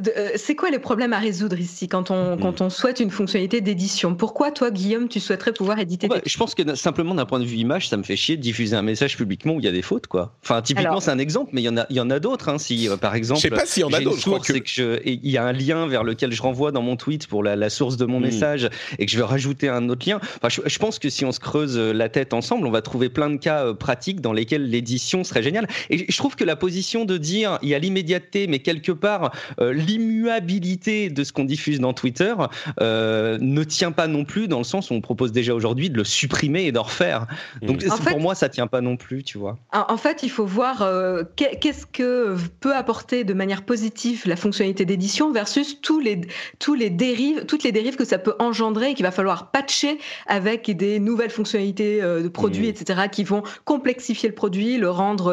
[0.00, 2.40] Euh, c'est quoi les problèmes à résoudre ici quand on, hmm.
[2.40, 4.16] quand on souhaite une fonctionnalité d'édition?
[4.16, 7.44] Pourquoi toi, Guillaume, tu souhaiterais pouvoir éditer bah, Je pense que simplement d'un point de
[7.44, 9.72] vue image, ça me fait chier de diffuser un message publiquement où il y a
[9.72, 10.36] des fautes, quoi.
[10.42, 12.48] Enfin, typiquement, c'est un exemple, mais il y en a, il y en a d'autres.
[12.48, 14.18] Hein, si, euh, par exemple, je sais pas s'il y en a d'autres.
[14.18, 17.28] Je que, que il y a un lien vers lequel je renvoie dans mon tweet
[17.28, 18.24] pour la, source de mon hmm.
[18.24, 20.18] message et que je veux rajouter un autre lien.
[20.42, 23.10] Enfin, je, pense que si on se creuse euh, la tête ensemble, on va trouver
[23.10, 25.68] plein de cas pratiques dans lesquels l'édition serait géniale.
[25.88, 29.30] Et je trouve que la position de dire il y a l'immédiateté, mais quelque part
[29.86, 32.34] l'immuabilité de ce qu'on diffuse dans Twitter
[32.80, 35.96] euh, ne tient pas non plus dans le sens où on propose déjà aujourd'hui de
[35.96, 37.26] le supprimer et d'en refaire.
[37.62, 38.04] Donc mmh.
[38.10, 39.58] pour moi, ça tient pas non plus, tu vois.
[39.72, 44.84] En fait, il faut voir euh, qu'est-ce que peut apporter de manière positive la fonctionnalité
[44.84, 46.20] d'édition versus tous les,
[46.58, 49.98] tous les dérives, toutes les dérives que ça peut engendrer et qu'il va falloir patcher
[50.26, 52.70] avec des nouvelles fonctionnalités euh, de produits, mmh.
[52.70, 55.32] etc., qui vont complexifier le produit, le rendre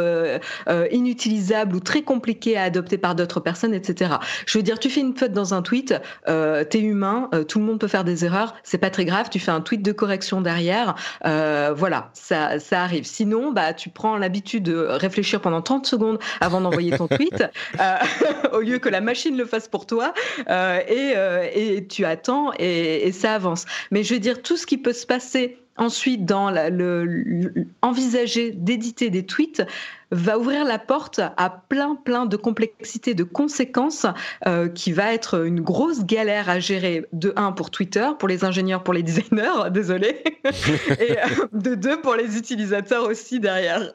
[0.67, 4.15] euh, inutilisable ou très compliqué à adopter par d'autres personnes, etc.
[4.45, 5.93] Je veux dire, tu fais une faute dans un tweet,
[6.27, 9.39] euh, t'es humain, tout le monde peut faire des erreurs, c'est pas très grave, tu
[9.39, 13.05] fais un tweet de correction derrière, voilà, ça, ça arrive.
[13.05, 17.43] Sinon, bah, tu prends l'habitude de réfléchir pendant 30 secondes avant d'envoyer ton tweet,
[17.79, 17.95] euh,
[18.53, 20.13] au lieu que la machine le fasse pour toi,
[20.49, 23.65] euh, et, euh, et, tu attends et, et, ça avance.
[23.91, 27.51] Mais je veux dire, tout ce qui peut se passer ensuite dans le,
[27.81, 29.63] envisager d'éditer des tweets
[30.11, 34.05] va ouvrir la porte à plein plein de complexités, de conséquences
[34.45, 38.45] euh, qui va être une grosse galère à gérer de un pour Twitter, pour les
[38.45, 40.23] ingénieurs, pour les designers, désolé,
[40.99, 43.91] et euh, de deux pour les utilisateurs aussi derrière.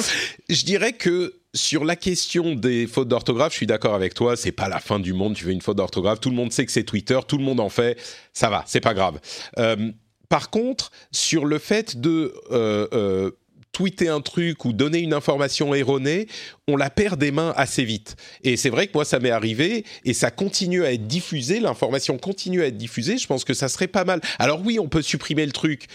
[0.48, 4.36] Je dirais que sur la question des fautes d'orthographe, je suis d'accord avec toi.
[4.36, 5.34] C'est pas la fin du monde.
[5.34, 7.60] Tu fais une faute d'orthographe, tout le monde sait que c'est Twitter, tout le monde
[7.60, 7.98] en fait.
[8.32, 9.18] Ça va, c'est pas grave.
[9.58, 9.90] Euh,
[10.28, 13.30] par contre, sur le fait de euh, euh,
[13.72, 16.26] tweeter un truc ou donner une information erronée,
[16.66, 18.16] on la perd des mains assez vite.
[18.42, 22.18] Et c'est vrai que moi, ça m'est arrivé et ça continue à être diffusé, l'information
[22.18, 23.18] continue à être diffusée.
[23.18, 24.20] Je pense que ça serait pas mal.
[24.38, 25.86] Alors oui, on peut supprimer le truc,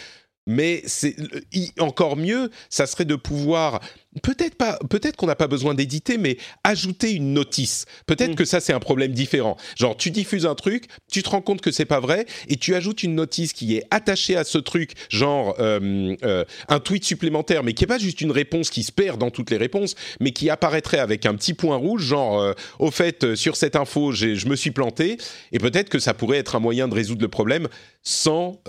[0.48, 1.16] mais c'est
[1.80, 3.82] encore mieux, ça serait de pouvoir
[4.22, 7.86] peut-être pas, peut-être qu'on n'a pas besoin d'éditer, mais ajouter une notice.
[8.06, 8.36] Peut-être mm.
[8.36, 9.58] que ça c'est un problème différent.
[9.78, 12.76] Genre tu diffuses un truc, tu te rends compte que c'est pas vrai et tu
[12.76, 17.64] ajoutes une notice qui est attachée à ce truc, genre euh, euh, un tweet supplémentaire,
[17.64, 20.32] mais qui est pas juste une réponse qui se perd dans toutes les réponses, mais
[20.32, 24.48] qui apparaîtrait avec un petit point rouge, genre euh, au fait sur cette info je
[24.48, 25.18] me suis planté.
[25.52, 27.68] Et peut-être que ça pourrait être un moyen de résoudre le problème
[28.06, 28.60] sans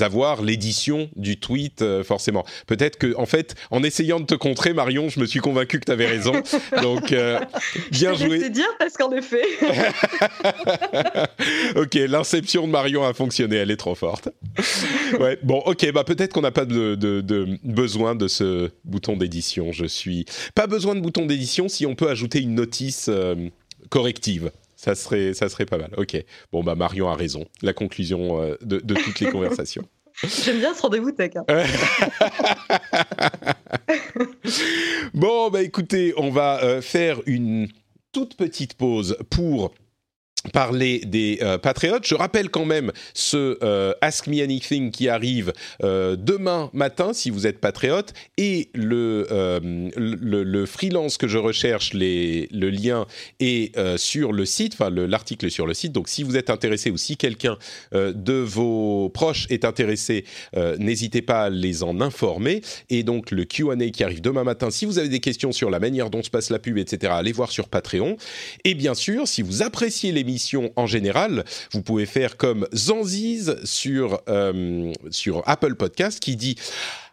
[0.00, 2.44] avoir l'édition du tweet forcément.
[2.66, 5.08] Peut-être que en fait en essayant de te Très Marion.
[5.08, 6.32] Je me suis convaincu que tu avais raison.
[6.82, 7.40] Donc, euh,
[7.90, 8.40] bien joué.
[8.40, 9.42] C'est dire parce qu'en effet.
[11.76, 13.56] ok, l'inception de Marion a fonctionné.
[13.56, 14.28] Elle est trop forte.
[15.18, 19.72] Ouais, bon, ok, bah peut-être qu'on n'a pas de, besoin de ce bouton d'édition.
[19.72, 20.24] Je suis
[20.54, 23.34] pas besoin de bouton d'édition si on peut ajouter une notice euh,
[23.88, 24.50] corrective.
[24.76, 25.90] Ça serait, ça serait pas mal.
[25.98, 26.16] Ok.
[26.52, 27.44] Bon, bah Marion a raison.
[27.60, 29.86] La conclusion euh, de, toutes les conversations.
[30.44, 31.32] J'aime bien ce rendez-vous tech.
[31.36, 31.44] Hein.
[35.14, 37.68] bon, bah écoutez, on va euh, faire une
[38.12, 39.72] toute petite pause pour
[40.52, 42.06] parler des euh, patriotes.
[42.06, 47.30] Je rappelle quand même ce euh, Ask Me Anything qui arrive euh, demain matin si
[47.30, 49.26] vous êtes patriote et le,
[49.96, 53.06] le, freelance que je recherche, le lien
[53.40, 55.92] est sur le site, enfin l'article sur le site.
[55.92, 57.56] Donc si vous êtes intéressé ou si quelqu'un
[57.92, 60.24] de vos proches est intéressé,
[60.78, 62.62] n'hésitez pas à les en informer.
[62.88, 65.80] Et donc le Q&A qui arrive demain matin, si vous avez des questions sur la
[65.80, 68.16] manière dont se passe la pub, etc., allez voir sur Patreon.
[68.64, 70.24] Et bien sûr, si vous appréciez les
[70.76, 76.56] en général, vous pouvez faire comme Zanziz sur, euh, sur Apple Podcast qui dit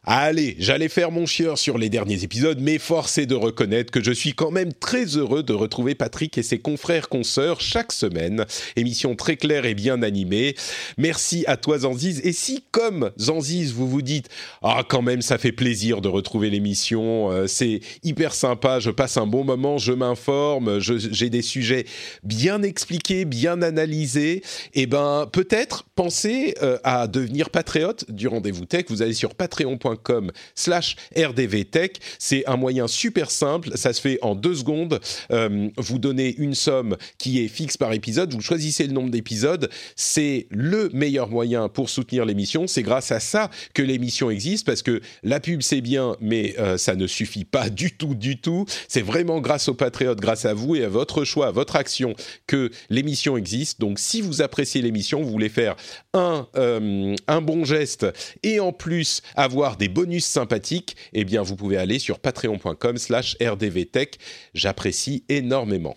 [0.09, 4.01] Allez, j'allais faire mon chieur sur les derniers épisodes, mais force est de reconnaître que
[4.01, 8.45] je suis quand même très heureux de retrouver Patrick et ses confrères consoeurs chaque semaine.
[8.77, 10.55] Émission très claire et bien animée.
[10.97, 12.21] Merci à toi Zanziz.
[12.23, 14.29] Et si, comme Zanziz, vous vous dites
[14.61, 19.17] Ah, quand même, ça fait plaisir de retrouver l'émission, euh, c'est hyper sympa, je passe
[19.17, 21.85] un bon moment, je m'informe, j'ai des sujets
[22.23, 24.41] bien expliqués, bien analysés,
[24.73, 28.85] eh ben peut-être pensez euh, à devenir patriote du rendez-vous tech.
[28.87, 31.97] Vous allez sur patreon.com com slash rdvtech.
[32.19, 34.99] C'est un moyen super simple, ça se fait en deux secondes.
[35.31, 39.69] Euh, vous donnez une somme qui est fixe par épisode, vous choisissez le nombre d'épisodes.
[39.95, 42.67] C'est le meilleur moyen pour soutenir l'émission.
[42.67, 46.77] C'est grâce à ça que l'émission existe, parce que la pub c'est bien, mais euh,
[46.77, 48.65] ça ne suffit pas du tout, du tout.
[48.87, 52.15] C'est vraiment grâce aux patriotes, grâce à vous et à votre choix, à votre action,
[52.47, 53.79] que l'émission existe.
[53.79, 55.75] Donc si vous appréciez l'émission, vous voulez faire
[56.13, 58.05] un, euh, un bon geste
[58.43, 63.36] et en plus avoir des bonus sympathiques, eh bien vous pouvez aller sur patreon.com slash
[63.39, 64.17] rdvtech.
[64.53, 65.95] J'apprécie énormément.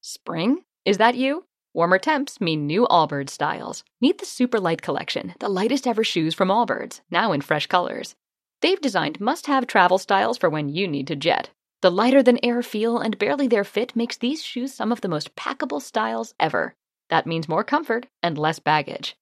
[0.00, 0.58] Spring?
[0.84, 1.44] Is that you?
[1.72, 3.84] Warmer temps mean new Allbirds styles.
[4.00, 8.16] Meet the Superlight Collection, the lightest ever shoes from Allbirds, now in fresh colors.
[8.60, 11.50] They've designed must-have travel styles for when you need to jet.
[11.82, 16.34] The lighter-than-air feel and barely-there fit makes these shoes some of the most packable styles
[16.40, 16.74] ever.
[17.08, 19.16] That means more comfort and less baggage.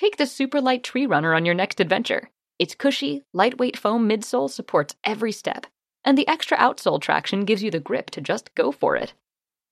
[0.00, 2.30] Take the super light tree runner on your next adventure.
[2.58, 5.66] Its cushy, lightweight foam midsole supports every step,
[6.02, 9.12] and the extra outsole traction gives you the grip to just go for it.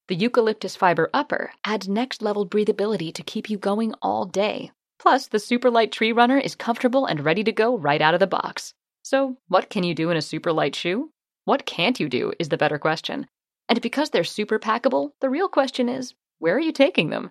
[0.09, 4.71] The eucalyptus fiber upper adds next level breathability to keep you going all day.
[4.99, 8.21] Plus, the super light tree runner is comfortable and ready to go right out of
[8.21, 8.75] the box.
[9.03, 11.09] So, what can you do in a super light shoe?
[11.47, 13.29] What can't you do is the better question.
[13.67, 17.31] And because they're super packable, the real question is where are you taking them?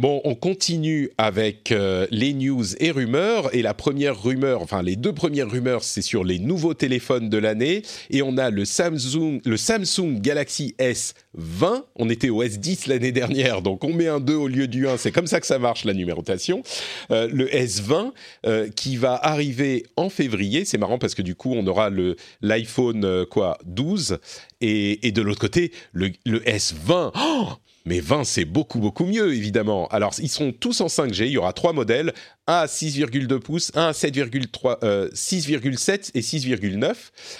[0.00, 3.52] Bon, on continue avec euh, les news et rumeurs.
[3.52, 7.36] Et la première rumeur, enfin les deux premières rumeurs, c'est sur les nouveaux téléphones de
[7.36, 7.82] l'année.
[8.10, 11.82] Et on a le Samsung, le Samsung Galaxy S20.
[11.96, 14.98] On était au S10 l'année dernière, donc on met un 2 au lieu du 1.
[14.98, 16.62] C'est comme ça que ça marche la numérotation.
[17.10, 18.12] Euh, le S20
[18.46, 20.64] euh, qui va arriver en février.
[20.64, 24.18] C'est marrant parce que du coup, on aura le l'iPhone quoi 12
[24.60, 27.10] et, et de l'autre côté le, le S20.
[27.16, 27.48] Oh
[27.88, 29.88] mais 20, c'est beaucoup, beaucoup mieux, évidemment.
[29.88, 31.24] Alors, ils sont tous en 5G.
[31.24, 32.12] Il y aura trois modèles.
[32.46, 36.94] Un à 6,2 pouces, un à 7,3, euh, 6,7 et 6,9.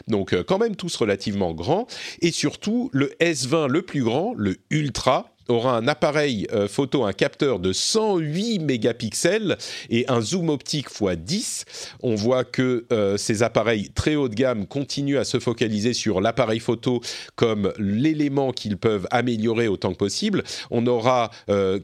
[0.09, 1.87] Donc, euh, quand même tous relativement grands.
[2.23, 7.13] Et surtout, le S20 le plus grand, le Ultra, aura un appareil euh, photo, un
[7.13, 9.57] capteur de 108 mégapixels
[9.91, 11.65] et un zoom optique x 10.
[12.03, 16.21] On voit que euh, ces appareils très haut de gamme continuent à se focaliser sur
[16.21, 17.01] l'appareil photo
[17.35, 20.45] comme l'élément qu'ils peuvent améliorer autant que possible.
[20.71, 21.81] On aura euh,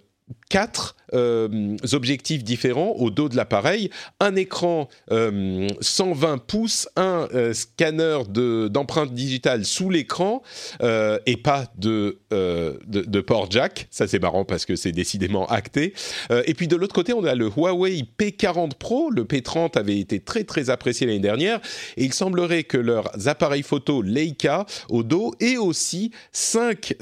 [0.49, 3.90] quatre euh, objectifs différents au dos de l'appareil,
[4.20, 10.42] un écran euh, 120 pouces, un euh, scanner d'empreinte digitale sous l'écran
[10.82, 13.86] euh, et pas de, de, de, port jack.
[13.90, 15.95] Ça c'est marrant parce que c'est décidément acté.
[16.30, 19.11] et puis de l'autre côté, on a le Huawei P40 Pro.
[19.11, 21.61] Le P30 avait été très très apprécié l'année dernière
[21.97, 26.95] et il semblerait que leurs appareils photo Leica au dos aient aussi 5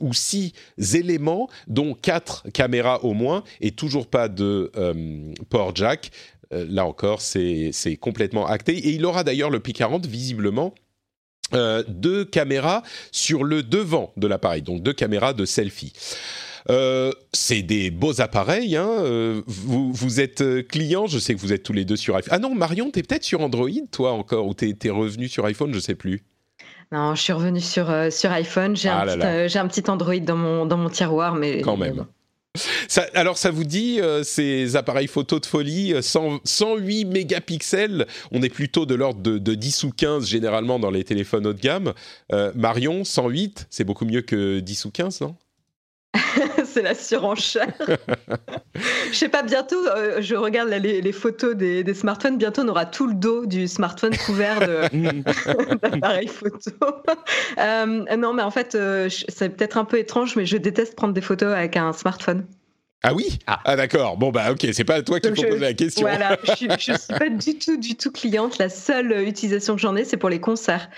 [0.00, 0.52] ou 6
[0.94, 6.10] éléments, dont 4 caméras au moins, et toujours pas de euh, port jack.
[6.52, 8.76] Euh, là encore, c'est complètement acté.
[8.76, 10.74] Et il aura d'ailleurs le P40 visiblement.
[11.54, 15.92] Euh, deux caméras sur le devant de l'appareil, donc deux caméras de selfie.
[16.70, 18.76] Euh, c'est des beaux appareils.
[18.76, 18.88] Hein.
[18.88, 22.32] Euh, vous, vous, êtes client, je sais que vous êtes tous les deux sur iPhone.
[22.32, 25.74] Ah non, Marion, t'es peut-être sur Android, toi encore, ou t'es es revenu sur iPhone,
[25.74, 26.22] je sais plus.
[26.92, 28.76] Non, je suis revenu sur, euh, sur iPhone.
[28.76, 31.62] J'ai ah un, petit, un petit Android dans mon, dans mon tiroir, mais.
[31.62, 32.04] Quand même.
[32.86, 38.42] Ça, alors ça vous dit euh, ces appareils photo de folie 100, 108 mégapixels on
[38.42, 41.60] est plutôt de l'ordre de, de, 10 ou 15 généralement dans les téléphones haut de
[41.60, 41.94] gamme
[42.30, 45.36] euh, Marion 108 c'est beaucoup mieux que 10 ou 15 non?
[46.66, 47.72] C'est la surenchère.
[49.12, 52.68] je sais pas, bientôt, euh, je regarde les, les, photos des, des, smartphones, bientôt on
[52.68, 54.60] aura tout le dos du smartphone couvert
[55.82, 56.70] d'appareils photo.
[57.58, 61.14] Euh, non, mais en fait, euh, c'est peut-être un peu étrange, mais je déteste prendre
[61.14, 62.46] des photos avec un smartphone.
[63.04, 63.38] Ah oui?
[63.46, 64.16] Ah, ah d'accord.
[64.16, 66.06] Bon bah ok, c'est pas toi qui faut poser la question.
[66.06, 68.58] Voilà, je, je suis pas du tout, du tout cliente.
[68.58, 70.88] La seule utilisation que j'en ai, c'est pour les concerts.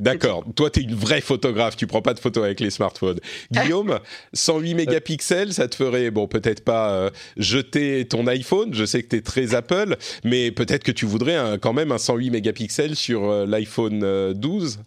[0.00, 0.44] D'accord.
[0.54, 1.76] Toi, tu es une vraie photographe.
[1.76, 3.18] Tu prends pas de photos avec les smartphones.
[3.50, 3.98] Guillaume,
[4.32, 8.72] 108 mégapixels, ça te ferait, bon, peut-être pas euh, jeter ton iPhone.
[8.74, 11.90] Je sais que tu es très Apple, mais peut-être que tu voudrais un, quand même
[11.90, 14.78] un 108 mégapixels sur euh, l'iPhone 12.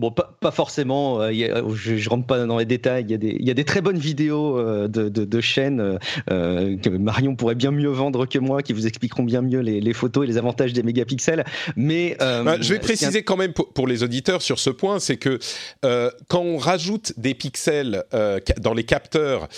[0.00, 1.20] Bon, pas, pas forcément.
[1.20, 1.30] Euh,
[1.74, 3.04] je, je, rentre pas dans les détails.
[3.04, 5.40] Il y a des, il y a des très bonnes vidéos euh, de, de, de
[5.42, 5.98] chaînes
[6.30, 9.78] euh, que Marion pourrait bien mieux vendre que moi, qui vous expliqueront bien mieux les,
[9.78, 11.44] les photos et les avantages des mégapixels.
[11.76, 15.18] Mais bah, je vais préciser quand même pour, pour, les auditeurs sur ce point, c'est
[15.18, 15.38] que
[16.28, 18.04] quand on rajoute des pixels
[18.58, 19.48] dans les capteurs,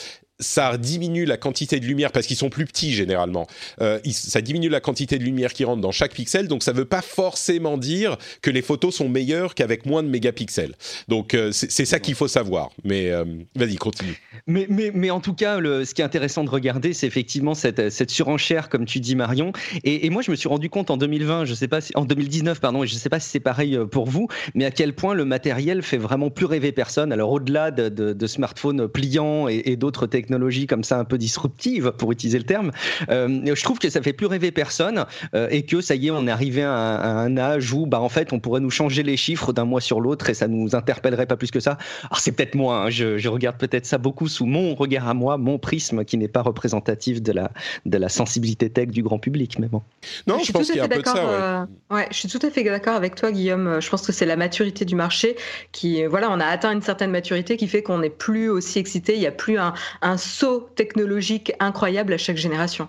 [0.43, 3.47] ça diminue la quantité de lumière parce qu'ils sont plus petits généralement.
[3.81, 6.79] Euh, ça diminue la quantité de lumière qui rentre dans chaque pixel, donc ça ne
[6.79, 10.75] veut pas forcément dire que les photos sont meilleures qu'avec moins de mégapixels.
[11.09, 12.71] Donc euh, c'est ça qu'il faut savoir.
[12.85, 13.25] Mais euh,
[13.57, 14.21] vas-y, continue.
[14.47, 17.91] Mais, mais, mais, en tout cas, ce qui est intéressant de regarder, c'est effectivement cette,
[17.91, 19.53] cette, surenchère, comme tu dis Marion.
[19.85, 22.61] Et, moi, je me suis rendu compte en 2020, je sais pas si, en 2019,
[22.61, 25.15] pardon, et je ne sais pas si c'est pareil pour vous, mais à quel point
[25.15, 27.13] le matériel fait vraiment plus rêver personne.
[27.13, 31.05] Alors au-delà de, de, de, smartphones pliants et, et d'autres technologies technologie comme ça un
[31.05, 32.73] peu disruptive, pour utiliser le terme,
[33.11, 35.05] euh, je trouve que ça fait plus rêver personne
[35.35, 37.87] euh, et que ça y est, on est arrivé à un, à un, âge où,
[37.87, 40.49] bah, en fait, on pourrait nous changer les chiffres d'un mois sur l'autre et ça
[40.49, 41.77] nous interpellerait pas plus que ça.
[42.05, 45.15] Alors c'est peut-être moi, hein, je, je, regarde peut-être ça beaucoup sous mon regard à
[45.15, 47.51] moi, mon prisme qui n'est pas représentatif de la
[47.85, 49.83] de la sensibilité tech du grand public, mais bon.
[50.27, 51.15] Non, je, je pense qu'il y a un peu de ça.
[51.15, 51.31] Ouais.
[51.31, 53.81] Euh, ouais, je suis tout à fait d'accord avec toi, Guillaume.
[53.81, 55.37] Je pense que c'est la maturité du marché
[55.73, 59.15] qui, voilà, on a atteint une certaine maturité qui fait qu'on n'est plus aussi excité.
[59.15, 62.89] Il n'y a plus un, un saut technologique incroyable à chaque génération.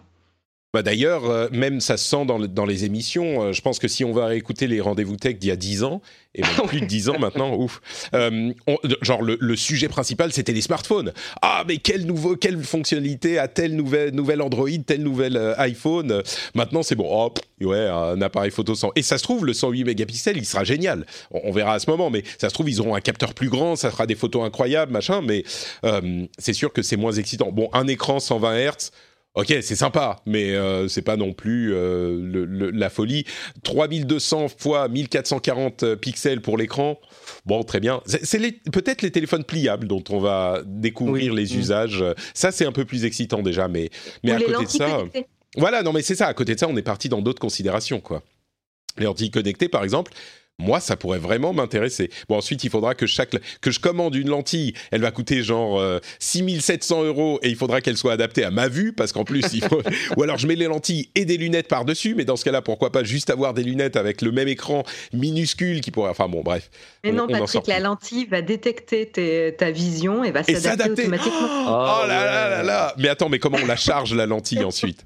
[0.73, 3.43] Bah D'ailleurs, euh, même ça se sent dans, dans les émissions.
[3.43, 5.83] Euh, je pense que si on va écouter les rendez-vous tech d'il y a 10
[5.83, 6.01] ans,
[6.33, 7.79] et même plus de 10 ans maintenant, ouf.
[8.15, 8.51] Euh,
[9.03, 11.13] genre, le, le, sujet principal, c'était les smartphones.
[11.43, 16.23] Ah, mais quelle, nouveau, quelle fonctionnalité a tel nouvel, nouvel Android, tel nouvel iPhone?
[16.55, 17.31] Maintenant, c'est bon, oh,
[17.63, 18.91] ouais, un appareil photo sans.
[18.95, 21.05] Et ça se trouve, le 108 mégapixels, il sera génial.
[21.29, 23.49] On, on, verra à ce moment, mais ça se trouve, ils auront un capteur plus
[23.49, 25.43] grand, ça fera des photos incroyables, machin, mais
[26.39, 27.51] c'est sûr que c'est moins excitant.
[27.51, 28.91] Bon, un écran 120 Hz
[29.35, 33.25] Ok, c'est sympa, mais euh, c'est pas non plus euh, le, le, la folie.
[33.63, 36.99] 3200 fois 1440 pixels pour l'écran.
[37.45, 38.01] Bon, très bien.
[38.05, 38.39] C'est
[38.71, 41.43] peut-être les téléphones pliables dont on va découvrir oui.
[41.43, 41.59] les mmh.
[41.59, 42.05] usages.
[42.35, 43.89] Ça, c'est un peu plus excitant déjà, mais
[44.23, 45.25] mais Ou à côté de ça, connectées.
[45.57, 45.81] voilà.
[45.81, 46.27] Non, mais c'est ça.
[46.27, 48.21] À côté de ça, on est parti dans d'autres considérations, quoi.
[48.99, 50.13] Les lentilles connectées, par exemple,
[50.59, 52.09] moi, ça pourrait vraiment m'intéresser.
[52.29, 55.79] Bon, ensuite, il faudra que chaque que je commande une lentille, elle va coûter genre
[55.79, 59.43] euh, 6700 euros et il faudra qu'elle soit adaptée à ma vue parce qu'en plus,
[59.53, 59.81] il faut...
[60.17, 62.13] ou alors je mets les lentilles et des lunettes par dessus.
[62.15, 65.81] Mais dans ce cas-là, pourquoi pas juste avoir des lunettes avec le même écran minuscule
[65.81, 66.11] qui pourrait.
[66.11, 66.69] Enfin bon, bref.
[67.03, 70.69] Mais on, non, on Patrick, la lentille va détecter tes- ta vision et va s'adapter
[70.69, 71.01] s'adapter.
[71.01, 71.63] automatiquement.
[71.65, 75.05] Oh, là là là là Mais attends, mais comment on la charge la lentille ensuite?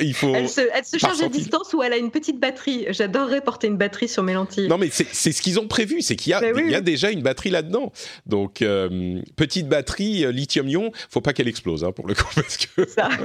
[0.00, 0.34] Il faut.
[0.34, 2.86] Elle se, elle se par charge à distance ou elle a une petite batterie?
[2.90, 4.68] J'adorerais porter une batterie sur mes lentilles.
[4.68, 7.22] Non, mais c'est ce qu'ils ont prévu, c'est qu'il y, a- oui, y déjà une
[7.22, 7.92] batterie là-dedans.
[8.26, 12.56] Donc, euh, petite batterie euh, lithium-ion, faut pas qu'elle explose hein, pour le coup, parce
[12.56, 13.08] que Ça.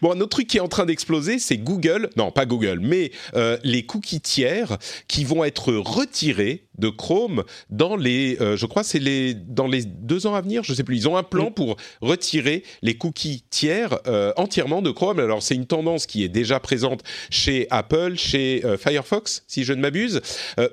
[0.00, 3.12] Bon, un autre truc qui est en train d'exploser, c'est Google, non pas Google, mais
[3.34, 8.82] euh, les cookies tiers qui vont être retirés de Chrome dans les, euh, je crois,
[8.82, 10.96] c'est les dans les deux ans à venir, je sais plus.
[10.96, 15.20] Ils ont un plan pour retirer les cookies tiers euh, entièrement de Chrome.
[15.20, 19.72] Alors c'est une tendance qui est déjà présente chez Apple, chez euh, Firefox, si je
[19.72, 20.20] ne m'abuse.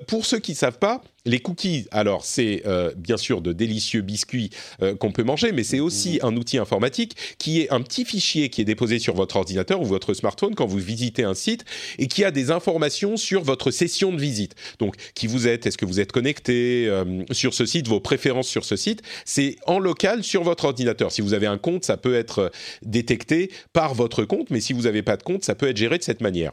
[0.07, 1.01] Pour ceux qui ne savent pas.
[1.27, 4.51] Les cookies, alors c'est euh, bien sûr de délicieux biscuits
[4.83, 8.49] euh, qu'on peut manger, mais c'est aussi un outil informatique qui est un petit fichier
[8.49, 11.65] qui est déposé sur votre ordinateur ou votre smartphone quand vous visitez un site
[11.97, 14.53] et qui a des informations sur votre session de visite.
[14.77, 18.47] Donc, qui vous êtes, est-ce que vous êtes connecté euh, sur ce site, vos préférences
[18.47, 21.11] sur ce site, c'est en local sur votre ordinateur.
[21.11, 22.49] Si vous avez un compte, ça peut être euh,
[22.81, 25.97] détecté par votre compte, mais si vous n'avez pas de compte, ça peut être géré
[25.97, 26.51] de cette manière.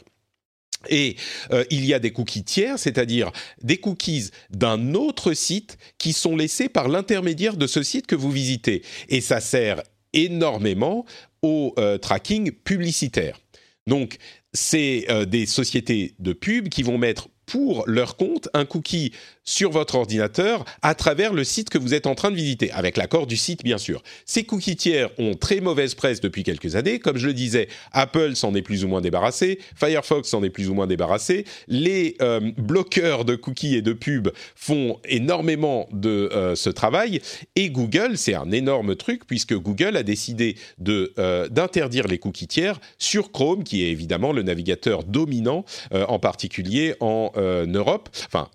[0.88, 1.16] Et
[1.52, 3.30] euh, il y a des cookies tiers, c'est-à-dire
[3.62, 8.30] des cookies d'un autre site qui sont laissés par l'intermédiaire de ce site que vous
[8.30, 8.82] visitez.
[9.08, 9.82] Et ça sert
[10.12, 11.06] énormément
[11.42, 13.40] au tracking publicitaire.
[13.86, 14.18] Donc,
[14.52, 19.12] c'est des sociétés de pub qui vont mettre pour leur compte un cookie
[19.44, 22.96] sur votre ordinateur à travers le site que vous êtes en train de visiter, avec
[22.96, 24.02] l'accord du site bien sûr.
[24.24, 26.98] Ces cookies tiers ont très mauvaise presse depuis quelques années.
[26.98, 30.68] Comme je le disais, Apple s'en est plus ou moins débarrassé, Firefox s'en est plus
[30.68, 31.44] ou moins débarrassé.
[31.68, 37.20] Les euh, bloqueurs de cookies et de pubs font énormément de euh, ce travail.
[37.56, 40.56] Et Google, c'est un énorme truc puisque Google a décidé
[40.88, 46.94] euh, d'interdire les cookies tiers sur Chrome, qui est évidemment le navigateur dominant, en particulier
[47.00, 48.08] en Europe.
[48.26, 48.48] Enfin,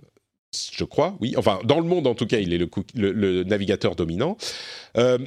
[0.71, 1.33] je crois, oui.
[1.37, 2.57] Enfin, dans le monde, en tout cas, il est
[2.95, 4.37] le, navigateur dominant.
[4.97, 5.17] Euh,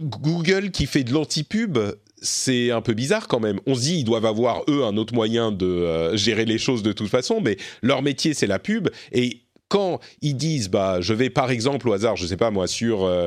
[0.00, 1.78] Google qui fait de l'anti-pub,
[2.20, 3.60] c'est un peu bizarre quand même.
[3.66, 6.82] On se dit, ils doivent avoir, eux, un autre moyen de euh, gérer les choses
[6.82, 8.88] de toute façon, mais leur métier, c'est la pub.
[9.12, 12.66] Et quand ils disent, bah, je vais par exemple au hasard, je sais pas moi,
[12.66, 13.26] sur euh,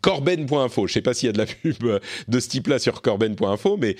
[0.00, 3.76] corben.info, je sais pas s'il y a de la pub de ce type-là sur corben.info,
[3.76, 3.96] mais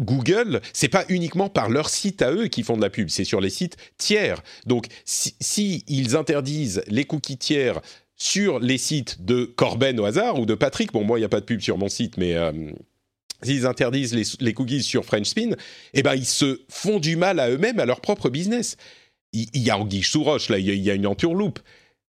[0.00, 3.24] Google, c'est pas uniquement par leur site à eux qui font de la pub, c'est
[3.24, 4.42] sur les sites tiers.
[4.66, 7.80] Donc, si, ils interdisent les cookies tiers
[8.16, 11.30] sur les sites de Corben au hasard ou de Patrick, bon moi il n'y a
[11.30, 12.72] pas de pub sur mon site, mais euh,
[13.42, 15.50] s'ils interdisent les, cookies sur French Spin,
[15.94, 18.76] eh ben ils se font du mal à eux-mêmes, à leur propre business.
[19.32, 21.58] Il, y a anguille sous roche là, il y a, une entourloupe.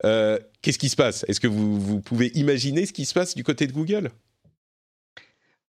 [0.03, 1.23] Euh, Qu'est-ce qui se passe?
[1.29, 4.11] Est-ce que vous pouvez imaginer ce qui se passe du côté de Google?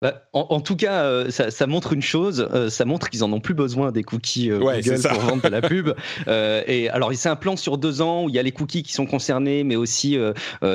[0.02, 3.22] Bah, en, en tout cas, euh, ça, ça montre une chose, euh, ça montre qu'ils
[3.22, 5.90] en ont plus besoin des cookies euh, Ouais, Google pour vendre de la pub.
[6.66, 8.92] Et alors, c'est un plan sur deux ans où il y a les cookies qui
[8.92, 10.18] sont concernés, mais aussi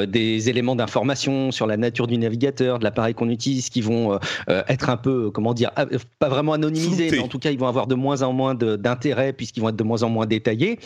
[0.08, 4.18] des éléments d'information sur la nature du navigateur, de l'appareil qu'on utilise, qui vont
[4.48, 5.72] être un peu, comment dire,
[6.20, 9.34] pas vraiment anonymisés, mais en tout cas, ils vont avoir de moins en moins d'intérêt
[9.34, 10.80] puisqu'ils vont être de moins en moins détaillés.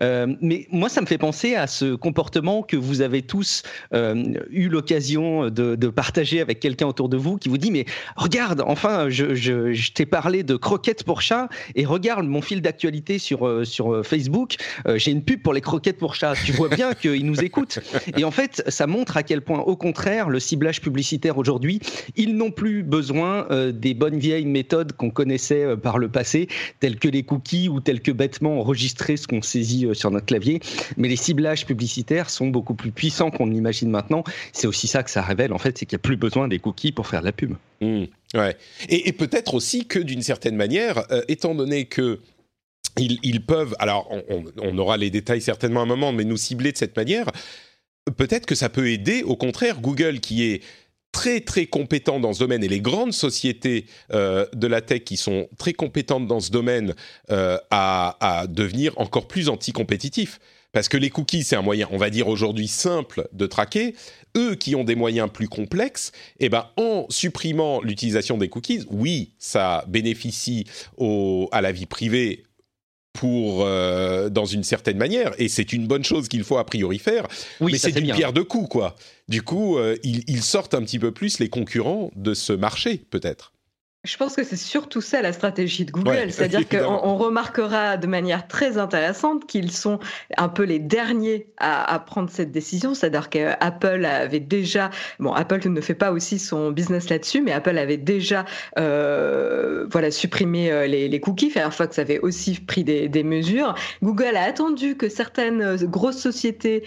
[0.00, 5.50] Mais moi, ça me fait penser à ce comportement que vous avez tous eu l'occasion
[5.50, 7.83] de, de partager avec quelqu'un autour de vous qui vous dit mais
[8.16, 12.62] regarde enfin je, je, je t'ai parlé de croquettes pour chat et regarde mon fil
[12.62, 14.56] d'actualité sur euh, sur euh, Facebook
[14.86, 17.78] euh, j'ai une pub pour les croquettes pour chat tu vois bien qu'ils nous écoutent
[18.16, 21.80] et en fait ça montre à quel point au contraire le ciblage publicitaire aujourd'hui
[22.16, 26.48] ils n'ont plus besoin euh, des bonnes vieilles méthodes qu'on connaissait euh, par le passé
[26.80, 30.60] telles que les cookies ou telles que bêtement enregistrer ce qu'on saisit sur notre clavier
[30.96, 34.24] mais les ciblages publicitaires sont beaucoup plus puissants qu'on ne l'imagine maintenant.
[34.52, 36.58] C'est aussi ça que ça révèle, en fait, c'est qu'il n'y a plus besoin des
[36.58, 37.54] cookies pour faire de la pub.
[38.34, 38.56] Ouais.
[38.88, 42.20] Et, peut-être aussi que d'une certaine manière, étant donné que
[42.96, 44.10] ils, peuvent, alors
[44.58, 47.30] on, aura les détails certainement à un moment, mais nous cibler de cette manière,
[48.16, 50.62] peut-être que ça peut aider, au contraire, Google qui est
[51.12, 55.16] très très compétent dans ce domaine et les grandes sociétés euh, de la tech qui
[55.16, 56.94] sont très compétentes dans ce domaine
[57.30, 60.40] euh, à, devenir encore plus anti-compétitifs.
[60.74, 63.94] Parce que les cookies, c'est un moyen, on va dire aujourd'hui simple de traquer.
[64.36, 66.10] Eux qui ont des moyens plus complexes,
[66.40, 70.66] eh ben, en supprimant l'utilisation des cookies, oui, ça bénéficie
[71.52, 72.42] à la vie privée
[73.12, 76.98] pour euh, dans une certaine manière et c'est une bonne chose qu'il faut a priori
[76.98, 77.28] faire
[77.60, 78.96] oui, mais c'est une pierre de coups quoi.
[79.28, 83.53] Du coup euh, ils, sortent un petit peu plus les concurrents de ce marché peut-être
[84.04, 88.46] je pense que c'est surtout ça la stratégie de Google, c'est-à-dire qu'on remarquera de manière
[88.46, 89.98] très intéressante qu'ils sont
[90.36, 95.80] un peu les derniers à, prendre cette décision, c'est-à-dire qu'Apple avait déjà, bon Apple ne
[95.80, 98.44] fait pas aussi son business là-dessus, mais Apple avait déjà
[98.78, 103.74] euh, voilà supprimé euh, les, cookies, Firefox avait aussi pris des, mesures.
[104.02, 106.82] Google a attendu que certaines euh, grosses sociétés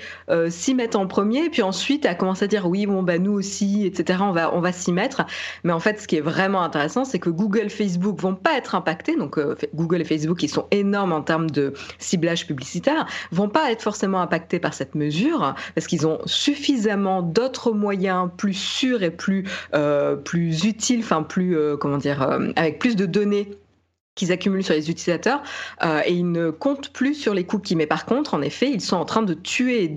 [0.49, 3.87] s'y mettent en premier, puis ensuite a commencé à dire oui bon bah nous aussi,
[3.87, 4.19] etc.
[4.21, 5.25] On va on va s'y mettre,
[5.63, 8.75] mais en fait ce qui est vraiment intéressant c'est que Google, Facebook vont pas être
[8.75, 9.15] impactés.
[9.15, 13.71] Donc euh, Google et Facebook, qui sont énormes en termes de ciblage publicitaire, vont pas
[13.71, 19.11] être forcément impactés par cette mesure parce qu'ils ont suffisamment d'autres moyens plus sûrs et
[19.11, 22.21] plus euh, plus utiles, enfin plus euh, comment dire,
[22.55, 23.51] avec plus de données
[24.15, 25.43] qu'ils accumulent sur les utilisateurs
[25.83, 27.75] et ils ne comptent plus sur les cookies.
[27.75, 29.93] Mais par contre, en effet, ils sont en train de tuer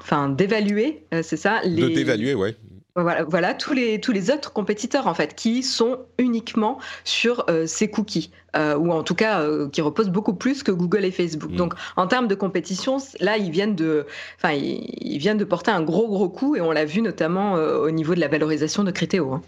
[0.00, 1.82] enfin d'évaluer, c'est ça les...
[1.82, 2.56] De d'évaluer, ouais.
[2.96, 7.66] Voilà, voilà, tous les tous les autres compétiteurs en fait qui sont uniquement sur euh,
[7.66, 11.10] ces cookies euh, ou en tout cas euh, qui reposent beaucoup plus que Google et
[11.10, 11.50] Facebook.
[11.50, 11.56] Mm.
[11.56, 15.82] Donc en termes de compétition, là ils viennent de enfin ils, viennent de porter un
[15.82, 19.32] gros gros coup et on l'a vu notamment au niveau de la valorisation de Criteo.
[19.32, 19.42] Hein.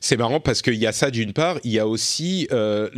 [0.00, 2.88] C'est marrant parce qu'il y a ça d'une part, il y a aussi euh,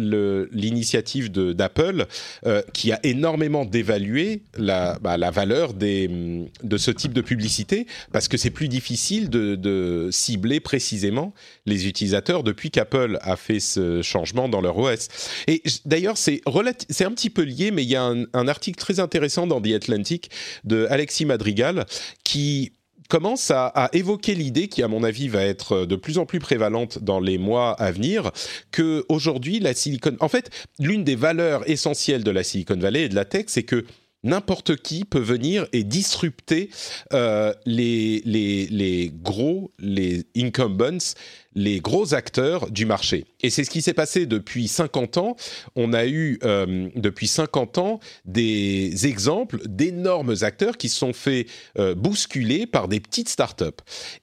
[0.52, 2.06] l'initiative d'Apple
[2.46, 8.36] euh, qui a énormément dévalué la, bah, valeur de ce type de publicité parce que
[8.36, 11.34] c'est plus difficile de, cibler précisément
[11.66, 15.08] les utilisateurs depuis qu'Apple a fait ce changement dans leur OS.
[15.46, 19.46] Et d'ailleurs, c'est un petit peu lié, mais il y a un article très intéressant
[19.46, 20.30] dans The Atlantic
[20.64, 21.86] de Alexis Madrigal
[22.24, 22.72] qui
[23.08, 26.98] commence à, évoquer l'idée qui, à mon avis, va être de plus en plus prévalente
[27.02, 28.30] dans les mois à venir,
[28.70, 33.08] que aujourd'hui la Silicon, en fait, l'une des valeurs essentielles de la Silicon Valley et
[33.08, 33.84] de la tech, c'est que
[34.24, 36.70] n'importe qui peut venir et disrupter
[37.12, 41.14] euh, les, les, les, gros, les incumbents,
[41.58, 43.24] les gros acteurs du marché.
[43.42, 45.36] Et c'est ce qui s'est passé depuis 50 ans.
[45.74, 51.46] On a eu euh, depuis 50 ans des exemples d'énormes acteurs qui se sont fait
[51.78, 53.64] euh, bousculer par des petites startups.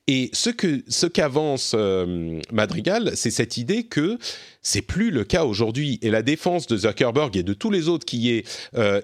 [0.07, 4.17] Et ce que ce qu'avance euh, Madrigal, c'est cette idée que
[4.61, 5.99] c'est plus le cas aujourd'hui.
[6.01, 8.47] Et la défense de Zuckerberg et de tous les autres qui est,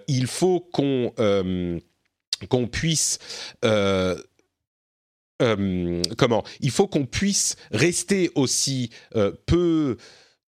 [0.07, 1.11] il faut qu'on
[2.49, 3.19] qu'on puisse
[6.17, 6.43] comment?
[6.59, 9.97] Il faut qu'on puisse rester aussi euh, peu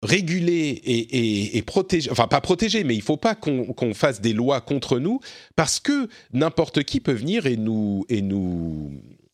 [0.03, 4.99] régulé et, protégé, enfin pas protégé, mais il faut pas qu'on fasse des lois contre
[4.99, 5.21] nous
[5.57, 8.93] parce que n'importe qui peut venir et nous et nous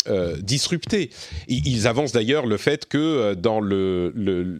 [0.08, 1.10] euh, disrupter.
[1.48, 4.12] Ils avancent d'ailleurs le fait que dans le,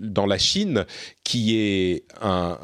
[0.03, 0.84] dans la Chine,
[1.24, 2.59] qui est un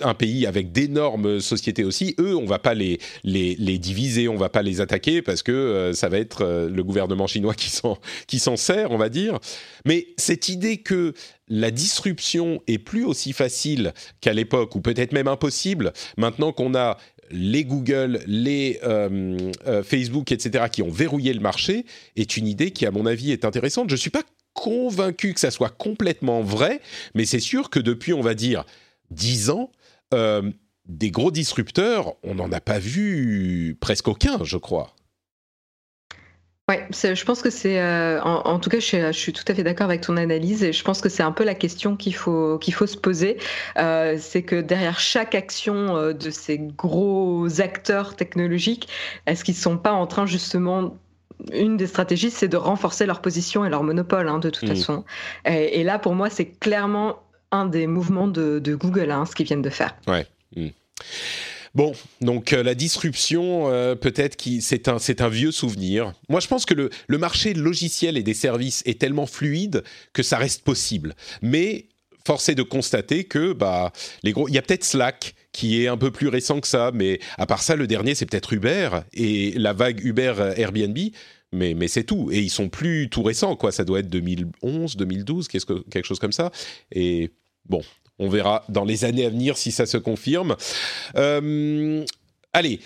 [0.00, 4.48] un pays avec d'énormes sociétés aussi, eux, on va pas les, les, diviser, on va
[4.48, 8.56] pas les attaquer parce que euh, ça va être euh, le gouvernement chinois qui s'en,
[8.56, 9.38] sert, on va dire.
[9.84, 11.14] Mais cette idée que
[11.48, 16.98] la disruption est plus aussi facile qu'à l'époque, ou peut-être même impossible, maintenant qu'on a
[17.30, 21.84] les Google, les euh, Facebook, etc., qui ont verrouillé le marché,
[22.14, 23.90] est une idée qui, à mon avis, est intéressante.
[23.90, 24.22] Je ne suis pas
[24.54, 26.80] convaincu que ça soit complètement vrai,
[27.14, 28.64] mais c'est sûr que depuis, on va dire,
[29.10, 29.70] dix ans,
[30.14, 30.50] euh,
[30.86, 34.94] des gros disrupteurs, on n'en a pas vu presque aucun, je crois.
[36.68, 39.86] Ouais, je pense que c'est, euh, en, tout cas, je suis, tout à fait d'accord
[39.86, 42.74] avec ton analyse et je pense que c'est un peu la question qu'il faut qu'il
[42.74, 43.38] faut se poser,
[43.78, 48.88] euh, c'est que derrière chaque action de ces gros acteurs technologiques,
[49.26, 50.96] est-ce qu'ils sont pas en train justement
[51.52, 54.74] une des stratégies, c'est de renforcer leur position et leur monopole, hein, de toute mmh.
[54.74, 55.04] façon.
[55.44, 57.18] Et, et, là, pour moi, c'est clairement
[57.52, 59.96] un des mouvements de, Google, hein, ce qu'ils viennent de faire.
[60.06, 60.26] Ouais.
[60.54, 60.68] Hmm.
[61.74, 61.92] Bon,
[62.22, 66.14] donc euh, la disruption, euh, peut-être qui c'est un vieux souvenir.
[66.30, 69.84] Moi, je pense que le, marché logiciel et des services est tellement fluide
[70.14, 71.14] que ça reste possible.
[71.42, 71.84] Mais
[72.26, 73.92] force est de constater que bah
[74.22, 76.92] les gros, il y a peut-être Slack qui est un peu plus récent que ça,
[76.94, 80.96] mais à part ça, le dernier c'est peut-être Uber et la vague Uber Airbnb
[81.52, 82.30] mais, mais c'est tout.
[82.32, 83.72] Et ils sont plus tout récents, quoi.
[83.72, 86.50] Ça doit être 2011, 2012, quelque chose comme ça.
[86.92, 87.30] Et
[87.68, 87.82] bon,
[88.18, 90.56] on verra dans les années à venir si ça se confirme.
[91.16, 92.04] Euh,
[92.52, 92.80] allez,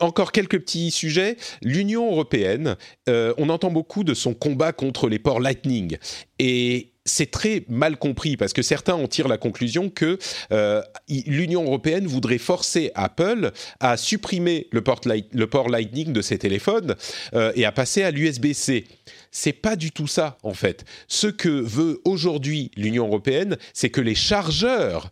[0.00, 1.36] encore quelques petits sujets.
[1.62, 2.76] L'Union européenne,
[3.08, 5.96] euh, on entend beaucoup de son combat contre les ports Lightning.
[6.38, 10.18] Et c'est très mal compris parce que certains en tirent la conclusion que
[10.52, 16.94] euh, l'Union européenne voudrait forcer Apple à supprimer le port, Lightning de ses téléphones
[17.34, 18.84] euh, et à passer à l'USB-C.
[19.30, 20.84] C'est pas du tout ça en fait.
[21.08, 25.10] Ce que veut aujourd'hui l'Union européenne, c'est que les chargeurs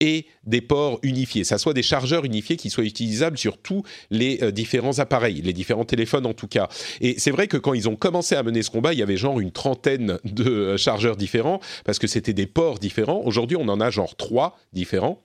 [0.00, 1.44] et des ports unifiés.
[1.44, 5.52] Ça soit des chargeurs unifiés qui soient utilisables sur tous les euh, différents appareils, les
[5.52, 6.68] différents téléphones en tout cas.
[7.00, 9.16] Et c'est vrai que quand ils ont commencé à mener ce combat, il y avait
[9.16, 13.22] genre une trentaine de euh, chargeurs différents parce que c'était des ports différents.
[13.24, 15.24] Aujourd'hui, on en a genre trois différents.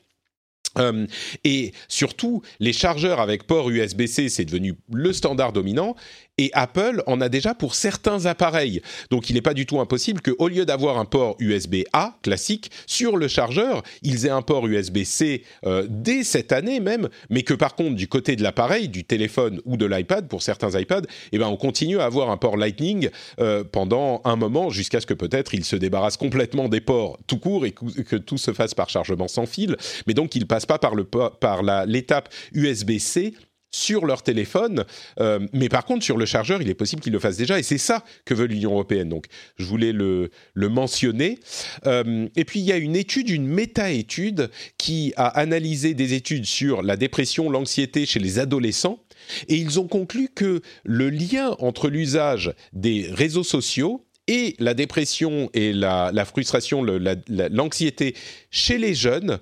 [0.78, 1.08] Euh,
[1.44, 5.96] et surtout, les chargeurs avec port USB-C, c'est devenu le standard dominant.
[6.40, 8.82] Et Apple en a déjà pour certains appareils.
[9.12, 13.18] Donc il n'est pas du tout impossible qu'au lieu d'avoir un port USB-A classique sur
[13.18, 17.76] le chargeur, ils aient un port USB-C euh, dès cette année même, mais que par
[17.76, 21.48] contre du côté de l'appareil, du téléphone ou de l'iPad, pour certains iPads, eh ben,
[21.48, 23.10] on continue à avoir un port Lightning
[23.42, 27.38] euh, pendant un moment jusqu'à ce que peut-être ils se débarrassent complètement des ports tout
[27.38, 29.76] court et que, tout se fasse par chargement sans fil.
[30.08, 33.34] Mais donc ils passent pas par l'étape USB-C
[33.72, 34.86] sur leur téléphone,
[35.20, 37.64] euh, mais par contre sur le chargeur, il est possible qu'ils le fassent déjà, et
[37.64, 39.10] c'est ça que veut l'Union européenne.
[39.10, 39.26] Donc,
[39.58, 41.40] je voulais le, mentionner.
[41.86, 46.46] Euh, et puis, il y a une étude, une méta-étude, qui a analysé des études
[46.46, 49.04] sur la dépression, l'anxiété chez les adolescents,
[49.48, 55.50] et ils ont conclu que le lien entre l'usage des réseaux sociaux et la dépression
[55.54, 58.16] et la, frustration, l'anxiété
[58.52, 59.40] chez les jeunes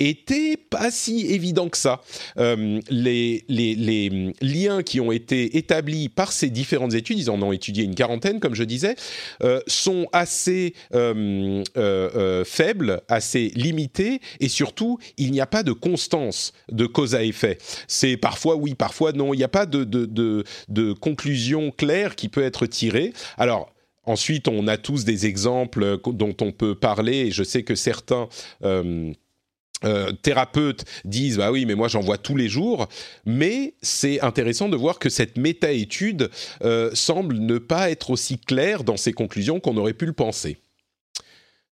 [0.00, 2.00] était pas si évident que ça.
[2.38, 3.44] Euh, les,
[4.40, 8.40] liens qui ont été établis par ces différentes études, ils en ont étudié une quarantaine,
[8.40, 8.96] comme je disais,
[9.42, 16.52] euh, sont assez euh, faibles, assez limités, et surtout, il n'y a pas de constance
[16.70, 17.58] de cause à effet.
[17.86, 19.32] C'est parfois oui, parfois non.
[19.32, 23.12] Il n'y a pas de, conclusion claire qui peut être tirée.
[23.38, 23.70] Alors,
[24.06, 28.28] Ensuite, on a tous des exemples dont on peut parler, et je sais que certains
[30.22, 32.88] thérapeutes disent bah oui mais moi j'en vois tous les jours
[33.26, 36.30] mais c'est intéressant de voir que cette méta-étude
[36.62, 40.58] euh, semble ne pas être aussi claire dans ses conclusions qu'on aurait pu le penser.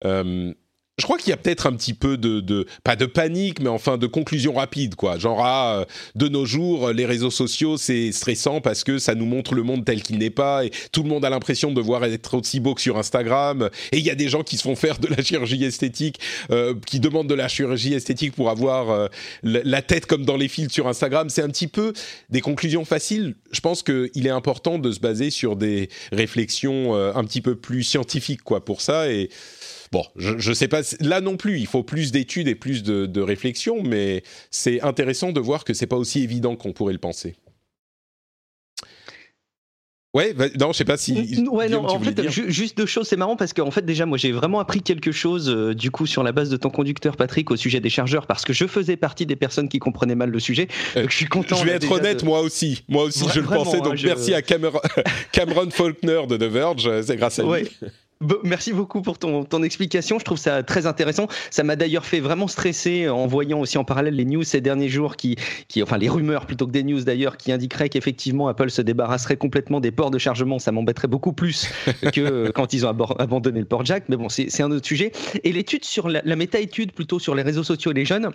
[0.05, 0.53] Euh,
[0.97, 3.97] je crois qu'il y a peut-être un petit peu de, pas de panique, mais enfin
[3.97, 5.19] de conclusion rapide, quoi.
[5.19, 5.85] Genre, ah,
[6.15, 9.85] de nos jours, les réseaux sociaux, c'est stressant parce que ça nous montre le monde
[9.85, 12.73] tel qu'il n'est pas et tout le monde a l'impression de devoir être aussi beau
[12.73, 13.69] que sur Instagram.
[13.91, 16.19] Et il y a des gens qui se font faire de la chirurgie esthétique,
[16.49, 19.07] euh, qui demandent de la chirurgie esthétique pour avoir euh,
[19.43, 21.29] la tête comme dans les fils sur Instagram.
[21.29, 21.93] C'est un petit peu
[22.31, 23.35] des conclusions faciles.
[23.51, 27.55] Je pense qu'il est important de se baser sur des réflexions euh, un petit peu
[27.55, 29.11] plus scientifiques, quoi, pour ça.
[29.11, 29.29] Et
[29.91, 33.05] Bon, je ne sais pas, là non plus, il faut plus d'études et plus de,
[33.05, 36.99] de réflexion, mais c'est intéressant de voir que c'est pas aussi évident qu'on pourrait le
[36.99, 37.35] penser.
[40.13, 41.45] Ouais, non, je sais pas si.
[41.51, 44.31] Ouais, non, en fait, juste deux choses, c'est marrant parce qu'en fait, déjà, moi, j'ai
[44.31, 47.55] vraiment appris quelque chose, euh, du coup, sur la base de ton conducteur, Patrick, au
[47.55, 50.69] sujet des chargeurs, parce que je faisais partie des personnes qui comprenaient mal le sujet.
[50.95, 51.57] Euh, je suis content.
[51.57, 52.83] Je vais être honnête, moi aussi.
[52.87, 53.79] Moi aussi, je le pensais.
[53.79, 54.79] Donc, hein, merci à Cameron,
[55.31, 57.69] Cameron Faulkner de The Verge, c'est grâce à lui.
[58.43, 60.17] Merci beaucoup pour ton, ton, explication.
[60.17, 61.27] Je trouve ça très intéressant.
[61.51, 64.89] Ça m'a d'ailleurs fait vraiment stresser en voyant aussi en parallèle les news ces derniers
[64.89, 65.35] jours, qui,
[65.67, 69.37] qui enfin les rumeurs plutôt que des news d'ailleurs, qui indiqueraient qu'effectivement Apple se débarrasserait
[69.37, 70.57] complètement des ports de chargement.
[70.57, 71.69] Ça m'embêterait beaucoup plus
[72.13, 74.05] que quand ils ont abandonné le port jack.
[74.09, 75.11] Mais bon, c'est un autre sujet.
[75.43, 78.31] Et l'étude sur la, la méta-étude plutôt sur les réseaux sociaux et les jeunes,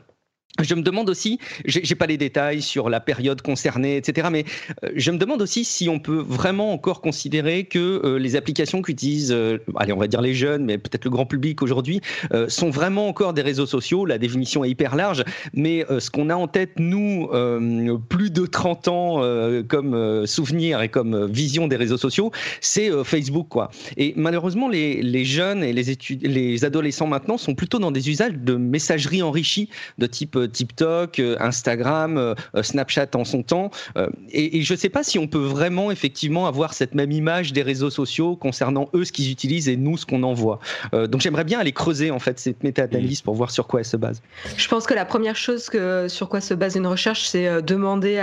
[0.60, 4.44] je me demande aussi, j'ai pas les détails sur la période concernée, etc., mais
[4.84, 8.82] euh, je me demande aussi si on peut vraiment encore considérer que euh, les applications
[8.82, 12.00] qu'utilisent, euh, allez, on va dire les jeunes, mais peut-être le grand public aujourd'hui,
[12.48, 14.04] sont vraiment encore des réseaux sociaux.
[14.06, 15.24] La définition est hyper large,
[15.54, 17.28] mais ce qu'on a en tête, nous,
[18.08, 23.70] plus de 30 ans comme souvenir et comme vision des réseaux sociaux, c'est Facebook, quoi.
[23.96, 25.84] Et malheureusement, les, les jeunes et les,
[26.22, 31.36] les adolescents maintenant sont plutôt dans des usages de messagerie enrichie de type TikTok, euh,
[31.40, 33.70] Instagram, euh, euh, Snapchat en son temps.
[34.30, 37.62] Et, je ne sais pas si on peut vraiment effectivement avoir cette même image des
[37.62, 40.60] réseaux sociaux concernant eux ce qu'ils utilisent et nous ce qu'on envoie.
[40.92, 43.96] donc j'aimerais bien aller creuser en fait cette méta-analyse pour voir sur quoi elle se
[43.96, 44.22] base.
[44.56, 45.70] Je pense que la première chose
[46.08, 48.16] sur quoi se base une recherche, c'est demander,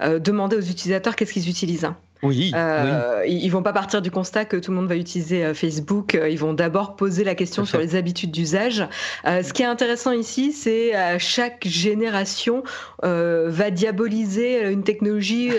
[0.00, 1.88] demander aux utilisateurs qu'est-ce qu'ils utilisent.
[2.22, 5.54] Oui, euh, Ils vont pas partir du constat que tout le monde va utiliser euh,
[5.54, 6.14] Facebook.
[6.14, 8.86] Euh, ils vont d'abord poser la question sur les habitudes d'usage.
[9.24, 12.62] ce qui est intéressant ici, c'est chaque génération
[13.02, 15.50] va diaboliser une technologie,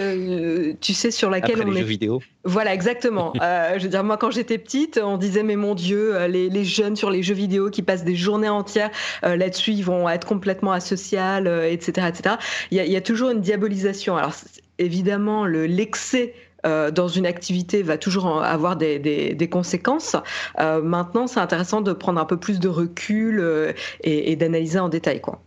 [0.82, 1.82] tu sais, sur laquelle Après on les est.
[1.82, 2.22] Jeux vidéo.
[2.44, 3.34] Voilà, exactement.
[3.78, 6.96] je veux dire, moi, quand j'étais petite, on disait mais mon Dieu, les, les, jeunes
[6.96, 8.92] sur les jeux vidéo qui passent des journées entières
[9.24, 12.36] là-dessus, ils vont être complètement asociales, etc., etc.
[12.72, 14.18] Il y, a, il y a toujours une diabolisation.
[14.18, 14.34] Alors
[14.80, 16.34] évidemment, l'excès
[16.68, 20.16] euh, dans une activité va toujours avoir des, conséquences.
[20.60, 23.72] Euh, maintenant, c'est intéressant de prendre un peu plus de recul euh,
[24.04, 25.42] et, et d'analyser en détail, quoi.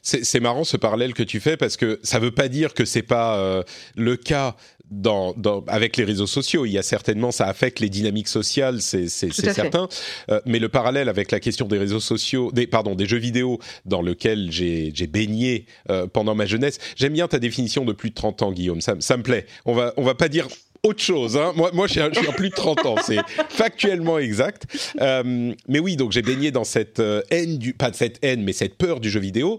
[0.00, 2.84] C'est marrant ce parallèle que tu fais parce que ça ne veut pas dire que
[2.84, 3.64] c'est pas
[3.96, 4.54] le cas
[4.90, 5.34] dans,
[5.66, 6.66] avec les réseaux sociaux.
[6.66, 9.88] Il y a certainement, ça affecte les dynamiques sociales, c'est certain.
[10.30, 13.58] Euh, mais le parallèle avec la question des réseaux sociaux, des, pardon, des jeux vidéo
[13.84, 16.78] dans lequel j'ai baigné euh, pendant ma jeunesse.
[16.96, 18.80] J'aime bien ta définition de plus de 30 ans, Guillaume.
[18.80, 19.46] Ça, ça me plaît.
[19.64, 20.48] On va, on va pas dire
[20.86, 21.36] autre chose.
[21.36, 21.52] Hein.
[21.56, 23.18] Moi, moi, je suis, plus de 30 ans, c'est
[23.48, 24.64] factuellement exact.
[25.00, 28.76] Euh, mais oui, donc j'ai baigné dans cette haine du, pas cette haine, mais cette
[28.76, 29.58] peur du jeu vidéo.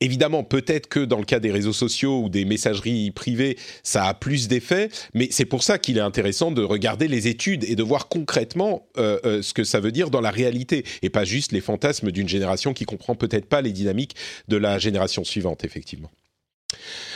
[0.00, 4.14] Évidemment, peut-être que dans le cas des réseaux sociaux ou des messageries privées, ça a
[4.14, 7.82] plus d'effet, mais c'est pour ça qu'il est intéressant de regarder les études et de
[7.82, 11.50] voir concrètement euh, euh, ce que ça veut dire dans la réalité, et pas juste
[11.50, 14.14] les fantasmes d'une génération qui comprend peut-être pas les dynamiques
[14.46, 16.10] de la génération suivante, effectivement.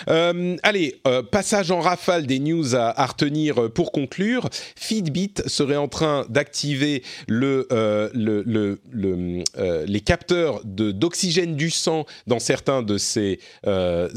[0.09, 4.49] Euh, allez, euh, passage en rafale des news à, retenir pour conclure.
[4.77, 8.43] Fitbit serait en train d'activer le, euh, le,
[8.91, 9.45] le,
[9.87, 13.41] les capteurs d'oxygène du sang dans certains de ces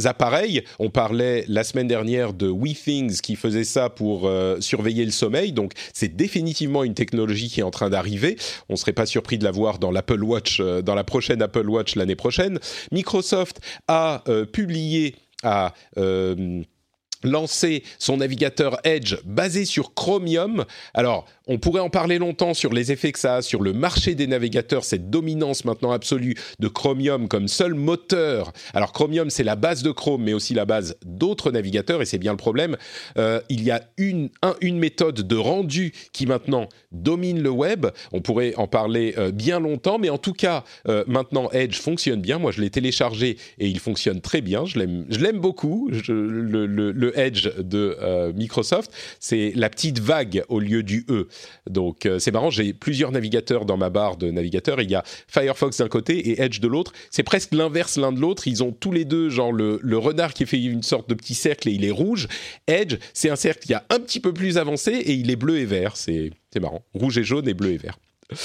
[0.04, 0.64] appareils.
[0.80, 4.30] On parlait la semaine dernière de WeThings qui faisait ça pour
[4.60, 5.52] surveiller le sommeil.
[5.52, 8.38] Donc c'est définitivement une technologie qui est en train d'arriver.
[8.70, 11.70] On ne serait pas surpris de la voir dans l'Apple Watch, dans la prochaine Apple
[11.70, 12.60] Watch l'année prochaine.
[12.92, 15.16] Microsoft a publié
[15.46, 16.64] a euh,
[17.26, 20.66] lancé son navigateur Edge basé sur Chromium.
[20.94, 24.16] Alors, on pourrait en parler longtemps sur les effets que ça a sur le marché
[24.16, 28.52] des navigateurs, cette dominance maintenant absolue de Chromium comme seul moteur.
[28.74, 32.18] Alors Chromium, c'est la base de Chrome, mais aussi la base d'autres navigateurs, et c'est
[32.18, 32.78] bien le problème.
[33.18, 34.30] Euh, il y a une,
[34.62, 37.88] méthode de rendu qui maintenant domine le web.
[38.12, 42.22] On pourrait en parler euh, bien longtemps, mais en tout cas, euh, maintenant Edge fonctionne
[42.22, 42.40] bien.
[42.40, 44.66] Moi, je l'ai téléchargé et il fonctionne très bien.
[44.66, 47.98] Je l'aime beaucoup, le, Edge de
[48.34, 48.92] Microsoft.
[49.20, 51.28] C'est la petite vague au lieu du E.
[51.70, 54.82] Donc euh, c'est marrant, j'ai plusieurs navigateurs dans ma barre de navigateurs.
[54.82, 56.94] Il y a Firefox d'un côté et Edge de l'autre.
[57.10, 58.48] C'est presque l'inverse l'un de l'autre.
[58.48, 61.70] Ils ont tous les deux genre le, renard qui fait une sorte de petit cercle
[61.70, 62.28] et il est rouge.
[62.68, 65.60] Edge, c'est un cercle qui a un petit peu plus avancé et il est bleu
[65.60, 65.96] et vert.
[65.96, 66.84] C'est marrant.
[66.94, 67.98] Rouge et jaune et bleu et vert.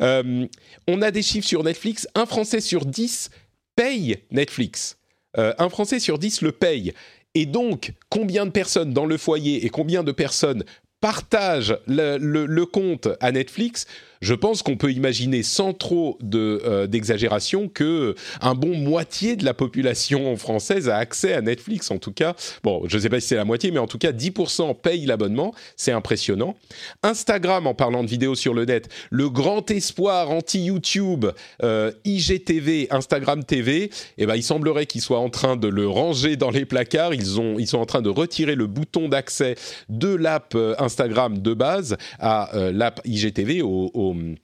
[0.00, 0.46] Euh,
[0.86, 2.06] on a des chiffres sur Netflix.
[2.14, 3.30] Un Français sur dix
[3.74, 4.98] paye Netflix.
[5.36, 6.92] Euh, un Français sur dix le paye.
[7.34, 10.64] Et donc, combien de personnes dans le foyer et combien de personnes
[11.00, 13.86] partagent le, compte à Netflix
[14.20, 19.44] je pense qu'on peut imaginer sans trop de euh, d'exagération que un bon moitié de
[19.44, 21.90] la population française a accès à Netflix.
[21.90, 23.98] En tout cas, bon, je ne sais pas si c'est la moitié, mais en tout
[23.98, 25.54] cas, 10% payent l'abonnement.
[25.76, 26.54] C'est impressionnant.
[27.02, 31.26] Instagram, en parlant de vidéos sur le net, le grand espoir anti-YouTube,
[31.62, 36.36] euh, IGTV, Instagram TV, eh ben, il semblerait qu'ils soient en train de le ranger
[36.36, 37.14] dans les placards.
[37.14, 39.54] Ils, ont, ils sont en train de retirer le bouton d'accès
[39.88, 44.38] de l'app euh, Instagram de base à euh, l'app IGTV, au zum ähm,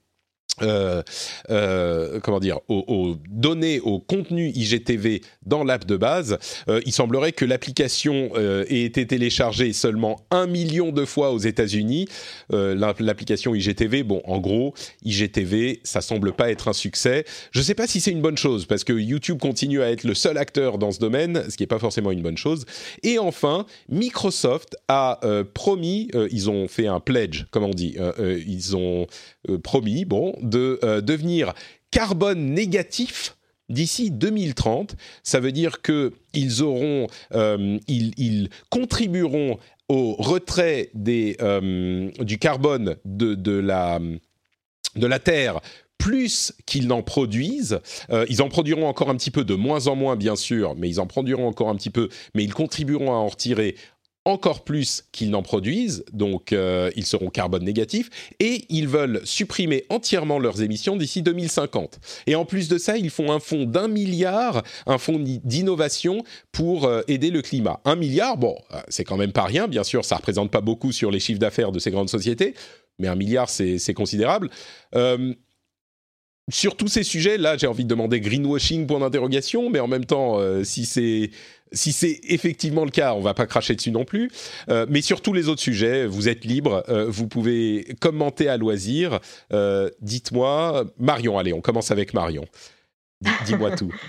[0.63, 1.03] euh,
[1.51, 7.31] euh, comment dire, aux, données, au contenu IGTV dans l'app de base, euh, il semblerait
[7.31, 12.07] que l'application ait été téléchargée seulement un million de fois aux États-Unis.
[12.49, 17.25] l'application IGTV, bon, en gros, IGTV, ça semble pas être un succès.
[17.51, 20.13] Je sais pas si c'est une bonne chose parce que YouTube continue à être le
[20.13, 22.65] seul acteur dans ce domaine, ce qui est pas forcément une bonne chose.
[23.03, 25.19] Et enfin, Microsoft a
[25.53, 29.07] promis, ils ont fait un pledge, comme on dit, ils ont
[29.63, 31.53] promis, bon de euh, devenir
[31.91, 33.37] carbone négatif
[33.69, 34.95] d'ici 2030.
[35.23, 39.57] Ça veut dire qu'ils auront, euh, ils, contribueront
[39.89, 43.99] au retrait des, euh, du carbone de, de, la,
[44.95, 45.59] de la Terre
[45.97, 47.79] plus qu'ils n'en produisent.
[48.29, 50.99] ils en produiront encore un petit peu, de moins en moins bien sûr, mais ils
[50.99, 53.75] en produiront encore un petit peu, mais ils contribueront à en retirer
[54.27, 58.09] encore plus qu'ils n'en produisent, donc euh, ils seront carbone négatifs,
[58.39, 61.99] et ils veulent supprimer entièrement leurs émissions d'ici 2050.
[62.27, 66.85] Et en plus de ça, ils font un fonds d'un milliard, un fonds d'innovation pour
[66.85, 67.79] euh, aider le climat.
[67.85, 70.91] Un milliard, bon, euh, c'est quand même pas rien, bien sûr, ça représente pas beaucoup
[70.91, 72.53] sur les chiffres d'affaires de ces grandes sociétés,
[72.99, 74.49] mais un milliard, c'est considérable.
[76.49, 80.05] Sur tous ces sujets, là, j'ai envie de demander greenwashing pour d'interrogation, mais en même
[80.05, 81.31] temps, si c'est
[81.71, 84.31] si c'est effectivement le cas, on va pas cracher dessus non plus.
[84.69, 88.57] Euh, mais sur tous les autres sujets, vous êtes libre, euh, vous pouvez commenter à
[88.57, 89.19] loisir.
[89.53, 92.45] Euh, dites-moi, Marion, allez, on commence avec Marion.
[93.45, 93.93] Dis-moi tout.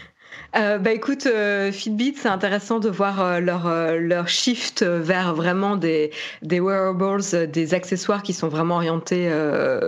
[0.57, 5.77] Euh, bah écoute, euh, Fitbit, c'est intéressant de voir euh, leur, leur shift vers vraiment
[5.77, 6.11] des,
[6.43, 9.31] des wearables, des accessoires qui sont vraiment orientés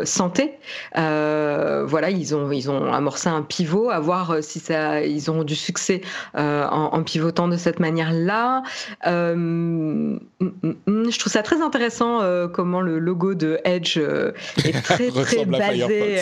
[0.04, 0.58] santé.
[0.94, 5.56] voilà, ils ont, ils ont amorcé un pivot, à voir si ça, ils ont du
[5.56, 6.02] succès
[6.34, 8.62] en, en, pivotant de cette manière-là.
[9.06, 12.20] Mm, mm, mm, je trouve ça très intéressant
[12.52, 16.20] comment le logo de Edge est très très basé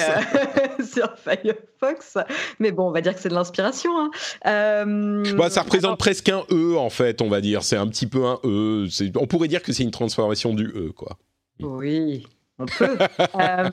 [0.92, 2.18] sur Firefox.
[2.60, 3.90] Mais bon, on va dire que c'est de l'inspiration.
[3.98, 4.07] Hein.
[4.46, 7.62] Euh, bah, ça représente presque un E en fait, on va dire.
[7.62, 8.86] C'est un petit peu un E.
[9.16, 11.18] On pourrait dire que c'est une transformation du E, quoi.
[11.60, 12.26] Oui.
[12.58, 12.96] On peut.
[13.38, 13.70] Euh,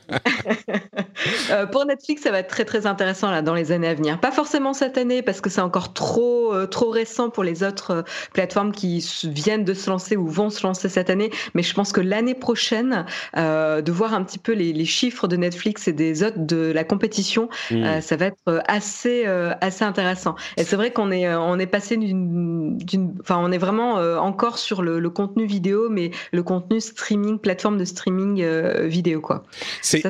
[1.51, 4.19] euh, pour Netflix, ça va être très très intéressant là dans les années à venir.
[4.19, 8.03] Pas forcément cette année parce que c'est encore trop euh, trop récent pour les autres
[8.34, 11.31] plateformes qui viennent de se lancer ou vont se lancer cette année.
[11.53, 13.05] Mais je pense que l'année prochaine,
[13.35, 17.49] de voir un petit peu les, chiffres de Netflix et des autres de la compétition,
[17.72, 18.01] mm.
[18.01, 19.26] ça va être assez
[19.61, 20.35] assez intéressant.
[20.57, 22.77] Et c'est vrai qu'on est on est passé d'une
[23.22, 27.77] enfin on est vraiment encore sur le, le, contenu vidéo, mais le contenu streaming, plateforme
[27.77, 28.43] de streaming
[28.74, 29.43] euh, vidéo quoi.
[29.81, 30.03] C'est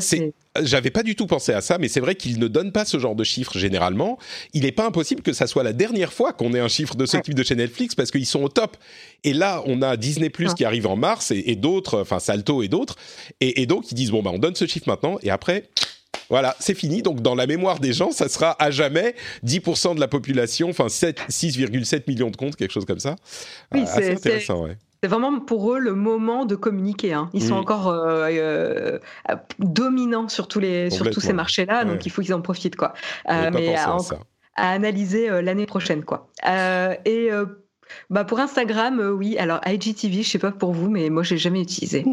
[0.62, 3.00] j'avais pas du tout pensé à ça, mais c'est vrai qu'il ne donne pas ce
[3.00, 4.18] genre de chiffres généralement.
[4.54, 7.06] Il n'est pas impossible que ça soit la dernière fois qu'on ait un chiffre de
[7.06, 8.78] ce type de chez Netflix parce qu'ils sont au top.
[9.24, 12.68] Et là, on a Disney Plus qui arrive en mars et, d'autres, enfin Salto et
[12.68, 12.96] d'autres,
[13.42, 15.70] et, donc ils disent bon bah on donne ce chiffre maintenant et après.
[16.30, 17.04] Voilà, c'est fini.
[17.04, 19.14] Donc, dans la mémoire des gens, ça sera à jamais
[19.46, 23.16] 10% de la population, enfin 6,7 millions de comptes, quelque chose comme ça.
[23.72, 24.78] Oui, ah, c'est intéressant, ouais.
[25.06, 27.14] C'est vraiment pour eux le moment de communiquer.
[27.14, 27.30] Hein.
[27.32, 28.98] Ils sont encore euh, euh,
[29.60, 32.76] dominants sur tous, les, sur tous ces marchés-là, donc il faut qu'ils en profitent.
[32.76, 32.94] Quoi.
[33.30, 33.98] Euh, mais à,
[34.56, 36.04] analyser l'année prochaine.
[36.04, 36.28] Quoi.
[37.06, 37.30] et
[38.10, 39.38] bah pour Instagram, oui.
[39.38, 42.04] Alors IGTV, je sais pas pour vous, mais moi j'ai jamais utilisé.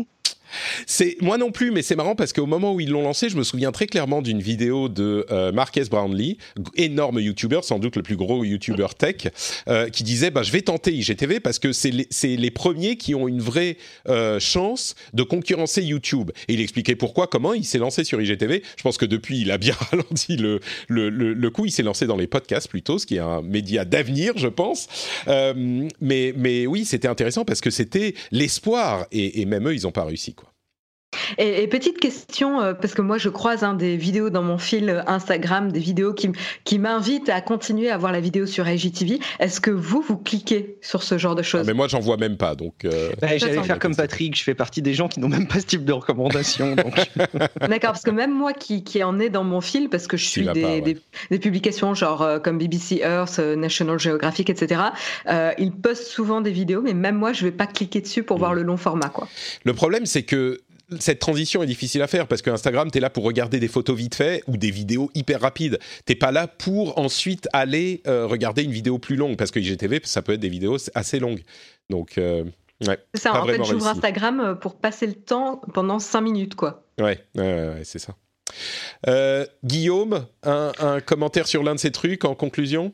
[0.87, 3.37] C'est moi non plus, mais c'est marrant parce qu'au moment où ils l'ont lancé, je
[3.37, 6.37] me souviens très clairement d'une vidéo de euh, Marques Brownlee,
[6.77, 9.29] énorme YouTuber, sans doute le plus gros YouTuber tech,
[9.69, 13.15] euh, qui disait bah, je vais tenter IGTV parce que c'est les, les, premiers qui
[13.15, 13.77] ont une vraie
[14.09, 16.31] euh, chance de concurrencer YouTube.
[16.49, 18.63] Et il expliquait pourquoi, comment il s'est lancé sur IGTV.
[18.77, 21.67] Je pense que depuis, il a bien ralenti le, le, le, coup.
[21.67, 24.89] Il s'est lancé dans les podcasts plutôt, ce qui est un média d'avenir, je pense.
[25.27, 29.93] mais, mais oui, c'était intéressant parce que c'était l'espoir et, et même eux, ils n'ont
[29.93, 30.35] pas réussi.
[31.39, 35.03] Et, petite question, euh, parce que moi je croise hein, des vidéos dans mon fil
[35.07, 36.31] Instagram, des vidéos qui,
[36.65, 39.21] qui m'invitent à continuer à voir la vidéo sur IGTV.
[39.41, 41.63] Est-ce que vous, vous cliquez sur ce genre de choses?
[41.63, 42.55] Ah, Mais moi j'en vois même pas.
[42.55, 42.85] donc.
[42.85, 43.11] Euh...
[43.21, 45.67] Bah, J'allais faire comme Patrick, je fais partie des gens qui n'ont même pas ce
[45.67, 46.77] type de recommandation.
[47.61, 50.25] D'accord, parce que même moi qui, qui en est dans mon fil, parce que je
[50.25, 50.81] suis des,
[51.31, 54.83] des, publications genre euh, comme BBC Earth, euh, National Geographic, etc.,
[55.59, 58.41] ils postent souvent des vidéos, mais même moi je vais pas cliquer dessus pour mm.
[58.41, 59.09] voir le long format.
[59.09, 59.29] Quoi.
[59.65, 60.61] Le problème c'est que
[61.01, 63.69] cette transition est difficile à faire parce que Instagram, tu es là pour regarder des
[63.69, 65.79] photos vite fait ou des vidéos hyper rapides.
[66.05, 70.01] T'es pas là pour ensuite aller euh, regarder une vidéo plus longue parce que IGTV,
[70.05, 71.43] ça peut être des vidéos assez longues.
[71.91, 72.45] Donc, euh,
[72.87, 72.99] ouais.
[73.15, 76.85] C'est ça, en fait, j'ouvre Instagram euh, pour passer le temps pendant 5 minutes, quoi.
[77.01, 78.15] Ouais, ouais, c'est ça.
[79.65, 82.93] Guillaume, un commentaire sur l'un de ces trucs en conclusion?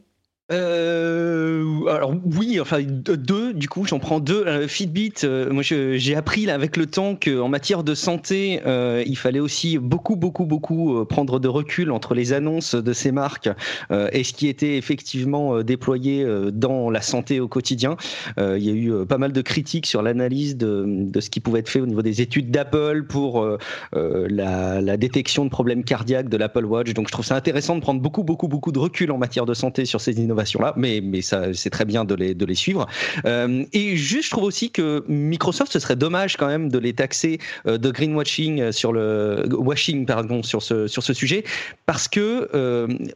[0.51, 3.53] Euh, alors oui, enfin deux.
[3.53, 4.45] Du coup, j'en prends deux.
[4.47, 5.13] Euh, Fitbit.
[5.25, 9.41] Euh, moi, j'ai appris là avec le temps qu'en matière de santé, euh, il fallait
[9.41, 13.51] aussi beaucoup, beaucoup, beaucoup prendre de recul entre les annonces de ces marques
[13.91, 17.97] et ce qui était effectivement déployé dans la santé au quotidien.
[18.39, 21.61] il y a eu pas mal de critiques sur l'analyse de, de, ce qui pouvait
[21.61, 23.47] être fait au niveau des études d'Apple pour
[23.93, 26.93] la, la, détection de problèmes cardiaques de l'Apple Watch.
[26.95, 29.55] Donc, je trouve ça intéressant de prendre beaucoup, beaucoup, beaucoup de recul en matière de
[29.55, 32.55] santé sur ces innovations là mais, mais ça, c'est très bien de les, de les
[32.55, 32.87] suivre.
[33.27, 36.93] Euh, et juste, je trouve aussi que Microsoft, ce serait dommage quand même de les
[36.93, 41.45] taxer euh, de greenwashing euh, sur le washing, pardon, sur ce, sur ce sujet,
[41.87, 42.49] parce que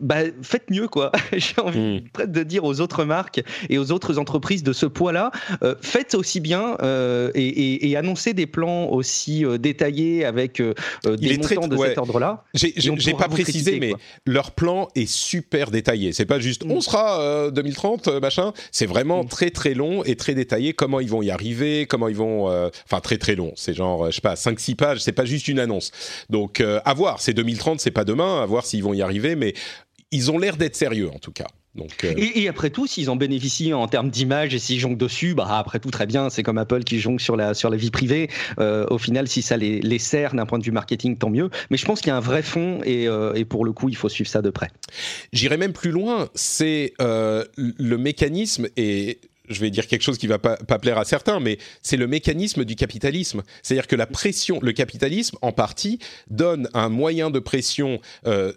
[0.00, 1.12] bah, faites mieux, quoi.
[1.32, 2.26] J'ai envie hmm.
[2.26, 5.30] de dire aux autres marques et aux autres entreprises de ce poids-là,
[5.80, 6.76] faites aussi bien
[7.34, 12.44] et, et, annoncez des plans aussi détaillés avec des montants de cet ordre-là.
[12.54, 13.92] J'ai pas précisé, mais
[14.26, 16.12] leur plan est super détaillé.
[16.12, 17.11] C'est pas juste on sera
[17.50, 18.52] 2030, euh, machin.
[18.70, 19.28] C'est vraiment mm.
[19.28, 20.72] très très long et très détaillé.
[20.72, 22.50] Comment ils vont y arriver, comment ils vont.
[22.50, 23.52] Euh, enfin, très très long.
[23.56, 25.00] C'est genre, euh, je sais pas, 5-6 pages.
[25.00, 25.90] C'est pas juste une annonce.
[26.30, 27.20] Donc, à voir.
[27.20, 28.42] C'est 2030, c'est pas demain.
[28.42, 29.36] À voir s'ils vont y arriver.
[29.36, 29.54] Mais
[30.10, 31.46] ils ont l'air d'être sérieux en tout cas.
[31.74, 35.34] Donc, euh, et, après tout, s'ils en bénéficient en termes d'image et s'ils jonquent dessus,
[35.34, 36.28] bah après tout très bien.
[36.28, 38.28] C'est comme Apple qui jonque sur la sur la vie privée.
[38.58, 41.48] Euh, au final, si ça les, les sert d'un point de vue marketing, tant mieux.
[41.70, 43.88] Mais je pense qu'il y a un vrai fond et, euh, et, pour le coup,
[43.88, 44.68] il faut suivre ça de près.
[45.32, 46.28] J'irai même plus loin.
[46.34, 49.18] C'est le mécanisme et
[49.48, 52.06] je vais dire quelque chose qui va pas, pas plaire à certains, mais c'est le
[52.06, 53.42] mécanisme du capitalisme.
[53.62, 55.98] C'est-à-dire que la pression, le capitalisme, en partie,
[56.30, 58.00] donne un moyen de pression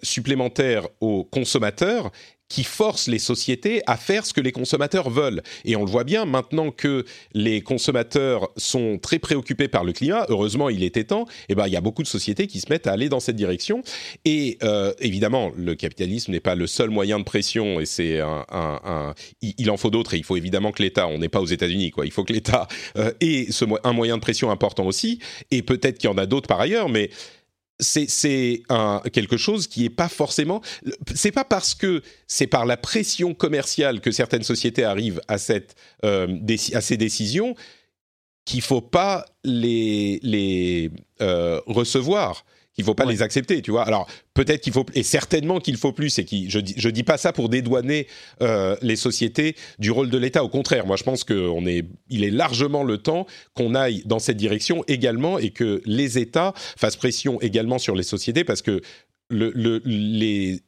[0.03, 2.11] supplémentaire aux consommateurs
[2.49, 5.41] qui force les sociétés à faire ce que les consommateurs veulent.
[5.63, 10.25] Et on le voit bien maintenant que les consommateurs sont très préoccupés par le climat.
[10.29, 11.25] Heureusement, il était temps.
[11.49, 13.19] Et eh ben, il y a beaucoup de sociétés qui se mettent à aller dans
[13.19, 13.81] cette direction.
[14.25, 17.79] Et euh, évidemment, le capitalisme n'est pas le seul moyen de pression.
[17.79, 20.13] Et c'est un, un, il, en faut d'autres.
[20.13, 21.07] Et il faut évidemment que l'État.
[21.07, 22.05] On n'est pas aux États-Unis, quoi.
[22.05, 22.67] Il faut que l'État
[22.97, 23.47] euh, ait
[23.83, 25.19] un moyen de pression important aussi.
[25.51, 27.09] Et peut-être qu'il y en a d'autres par ailleurs, mais
[27.79, 28.61] c'est
[29.11, 30.61] quelque chose qui est pas forcément.
[31.13, 35.75] C'est pas parce que c'est par la pression commerciale que certaines sociétés arrivent à cette
[36.03, 36.27] euh,
[36.73, 37.55] à ces décisions
[38.45, 40.91] qu'il faut pas les les
[41.21, 42.45] euh, recevoir
[42.75, 43.83] qu'il faut pas les accepter, tu vois.
[43.83, 47.03] Alors peut-être qu'il faut et certainement qu'il faut plus et qui je dis je dis
[47.03, 48.07] pas ça pour dédouaner
[48.41, 50.43] euh, les sociétés du rôle de l'État.
[50.43, 54.03] Au contraire, moi je pense que on est il est largement le temps qu'on aille
[54.05, 58.61] dans cette direction également et que les États fassent pression également sur les sociétés parce
[58.61, 58.81] que
[59.29, 60.59] le, le les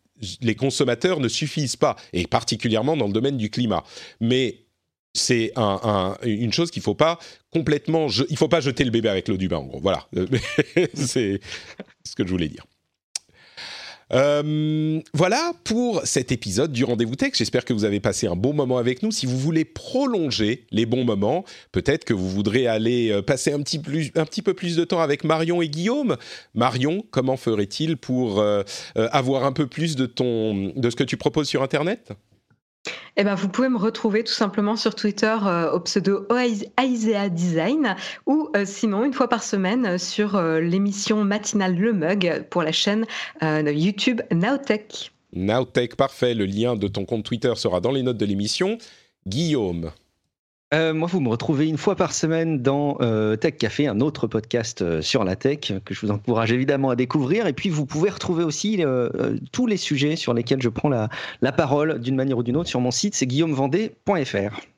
[0.41, 3.83] les consommateurs ne suffisent pas, et particulièrement dans le domaine du climat.
[4.19, 4.66] Mais
[5.17, 5.53] c'est
[6.23, 7.19] une chose qu'il faut pas
[7.51, 9.57] complètement, il faut pas jeter le bébé avec l'eau du bain.
[9.57, 10.07] En gros, voilà,
[10.93, 11.39] c'est
[12.03, 12.65] ce que je voulais dire.
[14.13, 17.33] Euh, voilà pour cet épisode du Rendez-vous Tech.
[17.35, 19.11] J'espère que vous avez passé un bon moment avec nous.
[19.11, 23.61] Si vous voulez prolonger les bons moments, peut-être que vous voudrez aller euh, passer un
[23.61, 26.15] petit, plus, peu plus de temps avec Marion et Guillaume.
[26.53, 28.63] Marion, comment ferait-il pour euh,
[28.95, 32.13] avoir un peu plus de, ton, de ce que tu proposes sur Internet?
[33.15, 37.95] Eh ben, vous pouvez me retrouver tout simplement sur Twitter euh, au pseudo Aisea Design
[38.25, 42.71] ou euh, sinon une fois par semaine sur euh, l'émission matinale Le Mug pour la
[42.71, 43.05] chaîne
[43.41, 45.11] YouTube Nowtech.
[45.33, 46.33] Nowtech, parfait.
[46.33, 48.77] Le lien de ton compte Twitter sera dans les notes de l'émission.
[49.27, 49.91] Guillaume.
[50.73, 54.27] Euh, moi, vous me retrouvez une fois par semaine dans euh, Tech Café, un autre
[54.27, 57.47] podcast euh, sur la tech que je vous encourage évidemment à découvrir.
[57.47, 58.83] Et puis, vous pouvez retrouver aussi
[59.53, 61.09] tous les sujets sur lesquels je prends la,
[61.53, 64.76] parole d'une manière ou d'une autre sur mon site, c'est guillaumevendée.fr.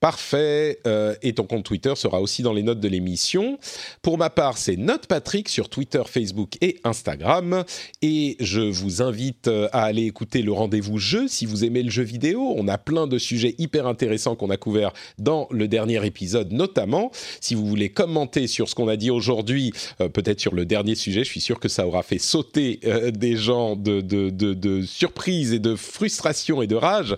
[0.00, 0.78] Parfait.
[0.86, 3.58] Euh, et ton compte Twitter sera aussi dans les notes de l'émission.
[4.00, 7.64] Pour ma part, c'est Note Patrick sur Twitter, Facebook et Instagram.
[8.00, 11.90] Et je vous invite euh, à aller écouter le rendez-vous jeu si vous aimez le
[11.90, 12.54] jeu vidéo.
[12.56, 17.10] On a plein de sujets hyper intéressants qu'on a couverts dans le dernier épisode, notamment.
[17.40, 20.94] Si vous voulez commenter sur ce qu'on a dit aujourd'hui, euh, peut-être sur le dernier
[20.94, 22.80] sujet, je suis sûr que ça aura fait sauter
[23.12, 27.16] des gens de, de, surprise et de frustration et de rage,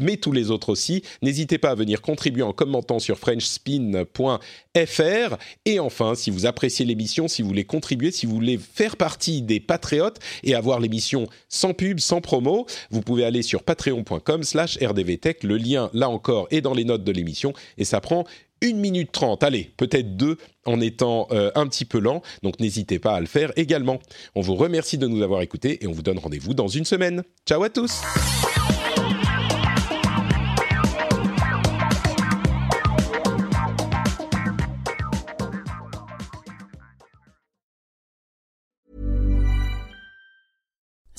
[0.00, 1.02] mais tous les autres aussi.
[1.22, 5.36] N'hésitez pas à venir contribuer en commentant sur frenchspin.fr.
[5.66, 9.42] Et enfin, si vous appréciez l'émission, si vous voulez contribuer, si vous voulez faire partie
[9.42, 14.78] des patriotes et avoir l'émission sans pub, sans promo, vous pouvez aller sur patreon.com slash
[14.82, 15.44] rdvtech.
[15.44, 18.24] Le lien, là encore, est dans les notes de l'émission et ça prend
[18.62, 22.98] une minute trente, allez, peut-être deux en étant euh, un petit peu lent, donc n'hésitez
[22.98, 24.00] pas à le faire également.
[24.34, 27.22] On vous remercie de nous avoir écoutés et on vous donne rendez-vous dans une semaine.
[27.46, 28.00] Ciao à tous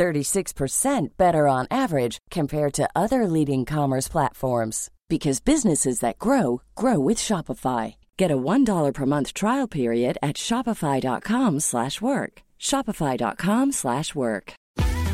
[0.00, 6.98] 36% better on average compared to other leading commerce platforms because businesses that grow grow
[6.98, 7.96] with Shopify.
[8.16, 12.32] Get a $1 per month trial period at shopify.com/work.
[12.58, 14.46] shopify.com/work.